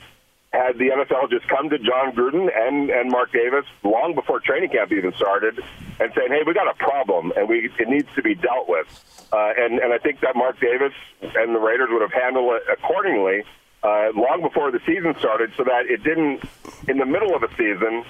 [0.52, 4.70] had the NFL just come to Jon Gruden and, and Mark Davis long before training
[4.70, 5.60] camp even started
[6.00, 8.88] and saying, hey, we got a problem and we it needs to be dealt with.
[9.32, 12.64] Uh, and, and I think that Mark Davis and the Raiders would have handled it
[12.72, 13.44] accordingly
[13.84, 16.44] uh, long before the season started, so that it didn't,
[16.88, 18.04] in the middle of a season,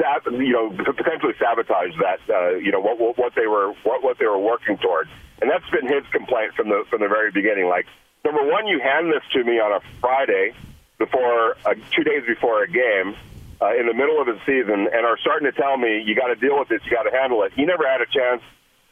[0.00, 4.18] sab- you know, potentially sabotage that, uh, you know, what, what they were what, what
[4.18, 5.10] they were working towards.
[5.40, 7.68] And that's been his complaint from the from the very beginning.
[7.68, 7.86] Like,
[8.24, 10.54] number one, you hand this to me on a Friday
[10.98, 13.16] before uh, two days before a game.
[13.58, 16.26] Uh, in the middle of the season, and are starting to tell me you got
[16.26, 17.50] to deal with this, you got to handle it.
[17.56, 18.42] He never had a chance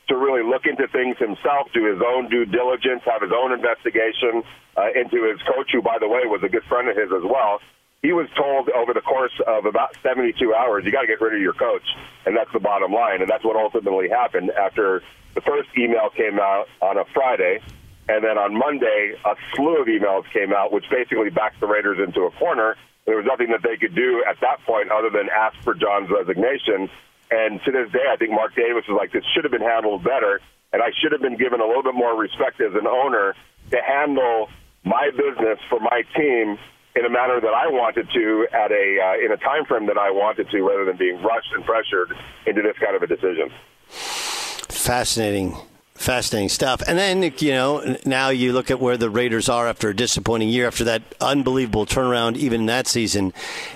[0.09, 4.43] to really look into things himself, do his own due diligence, have his own investigation
[4.77, 7.25] uh, into his coach, who, by the way, was a good friend of his as
[7.25, 7.61] well.
[8.03, 11.35] He was told over the course of about 72 hours, you got to get rid
[11.35, 11.87] of your coach,
[12.27, 13.23] and that's the bottom line.
[13.23, 15.03] And that's what ultimately happened after
[15.33, 17.61] the first email came out on a Friday,
[18.09, 21.99] and then on Monday, a slew of emails came out, which basically backed the Raiders
[21.99, 22.77] into a corner.
[23.07, 26.11] There was nothing that they could do at that point other than ask for Jon's
[26.11, 26.91] resignation
[27.35, 30.05] and to this day, I think Mark Davis is like, this should have been handled
[30.05, 30.41] better,
[30.73, 33.35] and I should have been given a little bit more respect as an owner
[33.71, 34.49] to handle
[34.85, 36.59] my business for my team
[36.95, 39.99] in a manner that I wanted to at a uh, in a time frame that
[39.99, 42.15] I wanted to, rather than being rushed and pressured
[42.47, 43.51] into this kind of a decision.
[43.89, 45.57] Fascinating.
[45.95, 46.83] Fascinating stuff.
[46.89, 50.49] And then, you know, now you look at where the Raiders are after a disappointing
[50.49, 53.33] year, after that unbelievable turnaround, even that season.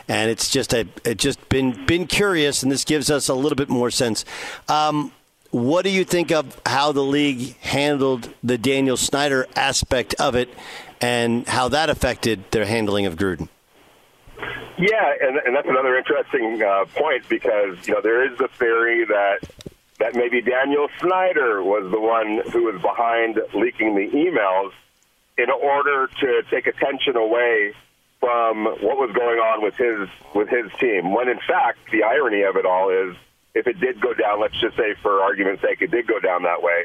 [0.09, 3.57] And it's just a, it just been been curious, and this gives us a little
[3.57, 4.25] bit more sense.
[4.69, 5.13] Um,
[5.51, 10.49] what do you think of how the league handled the Daniel Snyder aspect of it,
[11.01, 13.49] and how that affected their handling of Gruden?
[14.77, 19.05] Yeah, and, and that's another interesting uh, point because you know there is the theory
[19.05, 19.39] that
[19.99, 24.71] that maybe Daniel Snyder was the one who was behind leaking the emails
[25.37, 27.73] in order to take attention away
[28.21, 31.15] from what was going on with his with his team.
[31.15, 33.17] When in fact, the irony of it all is,
[33.55, 36.43] if it did go down, let's just say for argument's sake, it did go down
[36.43, 36.85] that way.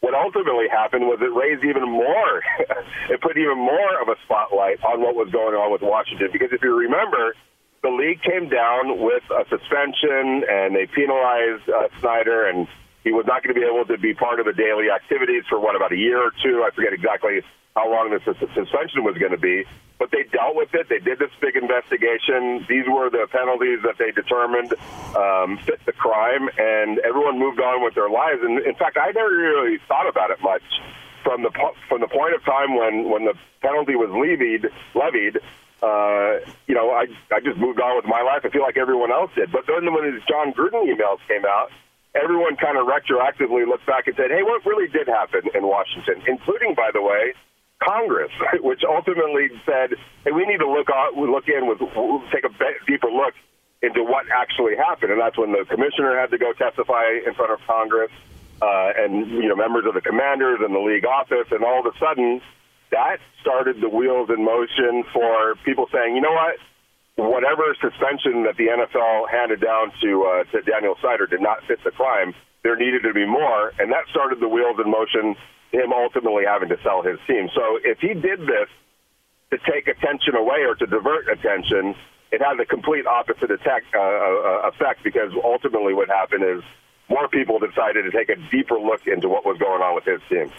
[0.00, 2.42] What ultimately happened was it raised even more,
[3.10, 6.28] it put even more of a spotlight on what was going on with Washington.
[6.32, 7.34] Because if you remember,
[7.82, 12.68] the league came down with a suspension and they penalized uh, Snyder, and
[13.02, 15.58] he was not going to be able to be part of the daily activities for
[15.58, 16.62] what about a year or two.
[16.62, 17.42] I forget exactly
[17.74, 19.64] how long this suspension was going to be,
[19.98, 20.88] but they dealt with it.
[20.88, 22.62] They did this big investigation.
[22.68, 24.70] These were the penalties that they determined
[25.18, 28.46] um, fit the crime, and everyone moved on with their lives.
[28.46, 30.62] And in fact, I never really thought about it much
[31.24, 31.50] from the
[31.88, 35.38] from the point of time when when the penalty was levied levied
[35.82, 36.38] uh,
[36.70, 38.46] you know, I I just moved on with my life.
[38.46, 39.50] I feel like everyone else did.
[39.50, 41.74] But then when his Jon Gruden emails came out,
[42.14, 46.22] everyone kind of retroactively looked back and said, "Hey, what really did happen in Washington?"
[46.26, 47.34] Including, by the way,
[47.82, 48.30] Congress,
[48.62, 51.82] which ultimately said, "Hey, we need to look out, look in with
[52.30, 52.52] take a
[52.86, 53.34] deeper look
[53.82, 57.50] into what actually happened." And that's when the commissioner had to go testify in front
[57.50, 58.14] of Congress,
[58.62, 61.90] uh, and you know, members of the commanders and the league office, and all of
[61.90, 62.40] a sudden
[62.92, 66.56] that started the wheels in motion for people saying, you know what,
[67.16, 71.82] whatever suspension that the NFL handed down to uh, to Daniel Snyder did not fit
[71.84, 72.34] the crime.
[72.62, 75.34] There needed to be more, and that started the wheels in motion.
[75.72, 77.48] Him ultimately having to sell his team.
[77.54, 78.68] So if he did this
[79.50, 81.96] to take attention away or to divert attention,
[82.30, 86.62] it had the complete opposite attack, uh, uh, effect because ultimately what happened is
[87.08, 90.20] more people decided to take a deeper look into what was going on with his
[90.28, 90.52] team.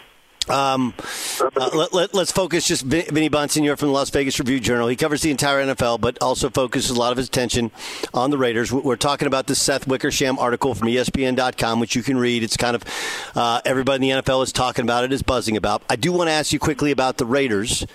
[0.50, 0.94] Um,
[1.39, 4.88] uh, let, us let, focus just Vinny Bonsignore from the Las Vegas Review Journal.
[4.88, 7.72] He covers the entire NFL, but also focuses a lot of his attention
[8.14, 8.72] on the Raiders.
[8.72, 12.44] We're talking about the Seth Wickersham article from ESPN.com, which you can read.
[12.44, 12.84] It's kind of
[13.36, 15.84] uh, everybody in the NFL is talking about it, is buzzing about.
[15.89, 17.86] I do want to ask you quickly about the Raiders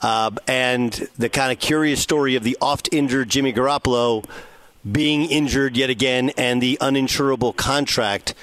[0.00, 4.24] uh, and the kind of curious story of the oft injured Jimmy Garoppolo
[4.90, 8.34] being injured yet again and the uninsurable contract.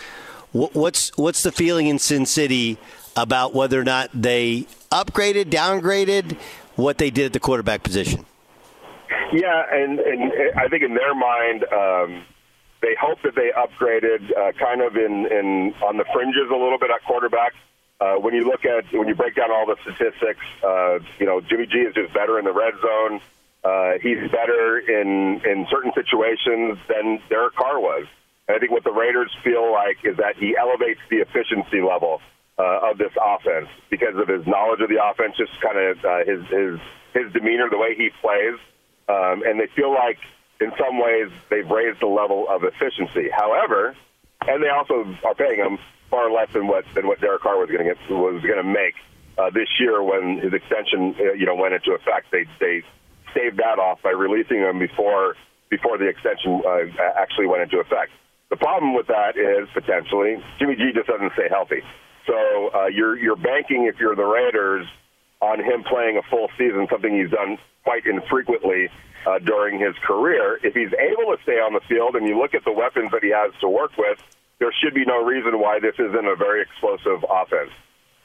[0.54, 2.78] What's what's the feeling in Sin City?
[3.16, 6.38] About whether or not they upgraded, downgraded,
[6.76, 8.26] what they did at the quarterback position.
[9.34, 12.26] Yeah, and, and I think in their mind, um,
[12.82, 16.80] they hope that they upgraded uh, kind of in, in on the fringes a little
[16.80, 17.54] bit at quarterback.
[18.00, 21.40] Uh, when you look at when you break down all the statistics, uh, you know
[21.40, 23.22] Jimmy G is just better in the red zone.
[23.64, 28.08] Uh, he's better in in certain situations than Derek Carr was.
[28.48, 32.22] And I think what the Raiders feel like is that he elevates the efficiency level
[32.58, 36.26] uh, of this offense because of his knowledge of the offense, just kind of uh,
[36.26, 36.80] his his
[37.14, 38.58] his demeanor, the way he plays,
[39.10, 40.18] um, and they feel like
[40.60, 43.30] in some ways they've raised the level of efficiency.
[43.34, 43.96] However,
[44.48, 45.78] and they also are paying him
[46.10, 48.68] far less than what than what Derek Carr was going to get was going to
[48.68, 48.96] make
[49.38, 52.28] uh, this year when his extension uh, you know went into effect.
[52.32, 52.84] They they
[53.32, 55.36] staved that off by releasing him before
[55.70, 56.86] before the extension uh,
[57.18, 58.12] actually went into effect.
[58.50, 61.82] The problem with that is potentially Jimmy G just doesn't stay healthy.
[62.28, 64.88] So uh, you're you're banking if you're the Raiders
[65.42, 68.90] on him playing a full season, something he's done quite infrequently
[69.26, 70.60] uh, during his career.
[70.64, 73.24] If he's able to stay on the field, and you look at the weapons that
[73.24, 74.20] he has to work with,
[74.60, 77.72] there should be no reason why this isn't a very explosive offense.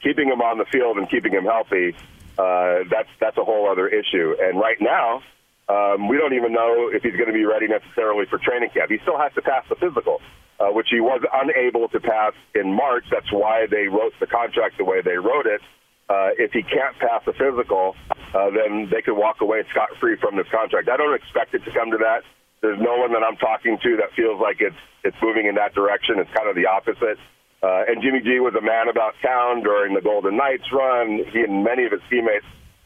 [0.03, 1.95] Keeping him on the field and keeping him healthy,
[2.37, 4.35] uh, that's that's a whole other issue.
[4.39, 5.23] And right now,
[5.67, 8.91] um, we don't even know if he's going to be ready necessarily for training camp.
[8.91, 10.21] He still has to pass the physical
[10.59, 13.05] uh, which he was unable to pass in March.
[13.11, 15.61] That's why they wrote the contract the way they wrote it.
[16.09, 17.95] Uh, if he can't pass the physical,
[18.33, 20.87] uh, then they could walk away scot free from this contract.
[20.87, 22.23] I don't expect it to come to that.
[22.61, 25.75] There's no one that I'm talking to that feels like it's it's moving in that
[25.75, 26.17] direction.
[26.17, 27.19] It's kind of the opposite.
[27.61, 31.21] Uh, and Jimmy G was a man about town during the Golden Knights run.
[31.31, 32.45] He and many of his teammates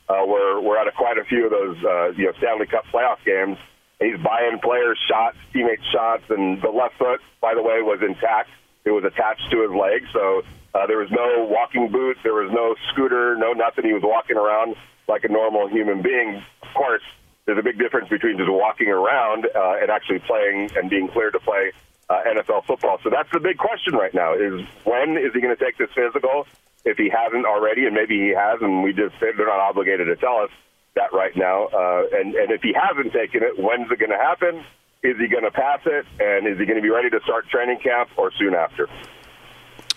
[0.09, 2.83] uh, were were at a, quite a few of those uh, you know Stanley Cup
[2.91, 3.57] playoff games.
[4.01, 8.49] He's buying players shots, teammates shots, and the left foot, by the way, was intact.
[8.83, 10.41] It was attached to his leg, so
[10.73, 13.85] uh, there was no walking boot, there was no scooter, no nothing.
[13.85, 14.75] He was walking around
[15.07, 16.41] like a normal human being.
[16.63, 17.03] Of course,
[17.45, 21.33] there's a big difference between just walking around uh, and actually playing and being cleared
[21.33, 21.71] to play
[22.09, 22.97] uh, NFL football.
[23.03, 25.89] So that's the big question right now: is when is he going to take this
[25.93, 26.47] physical?
[26.83, 30.15] If he hasn't already, and maybe he has, and we just they're not obligated to
[30.15, 30.49] tell us
[30.95, 31.65] that right now.
[31.67, 34.63] Uh, and, and if he hasn't taken it, when's it going to happen?
[35.03, 36.05] Is he going to pass it?
[36.19, 38.87] And is he going to be ready to start training camp or soon after?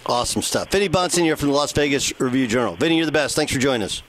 [0.06, 0.70] Awesome stuff.
[0.70, 2.76] Vinny Bonsignore from the Las Vegas Review Journal.
[2.76, 3.36] Vinny, you're the best.
[3.36, 4.02] Thanks for joining us.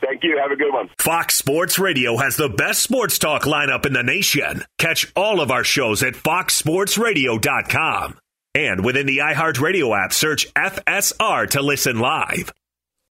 [0.00, 0.38] Thank you.
[0.40, 0.88] Have a good one.
[0.98, 4.62] Fox Sports Radio has the best sports talk lineup in the nation.
[4.78, 8.16] Catch all of our shows at foxsportsradio.com.
[8.54, 12.52] And within the iHeartRadio app, search FSR to listen live.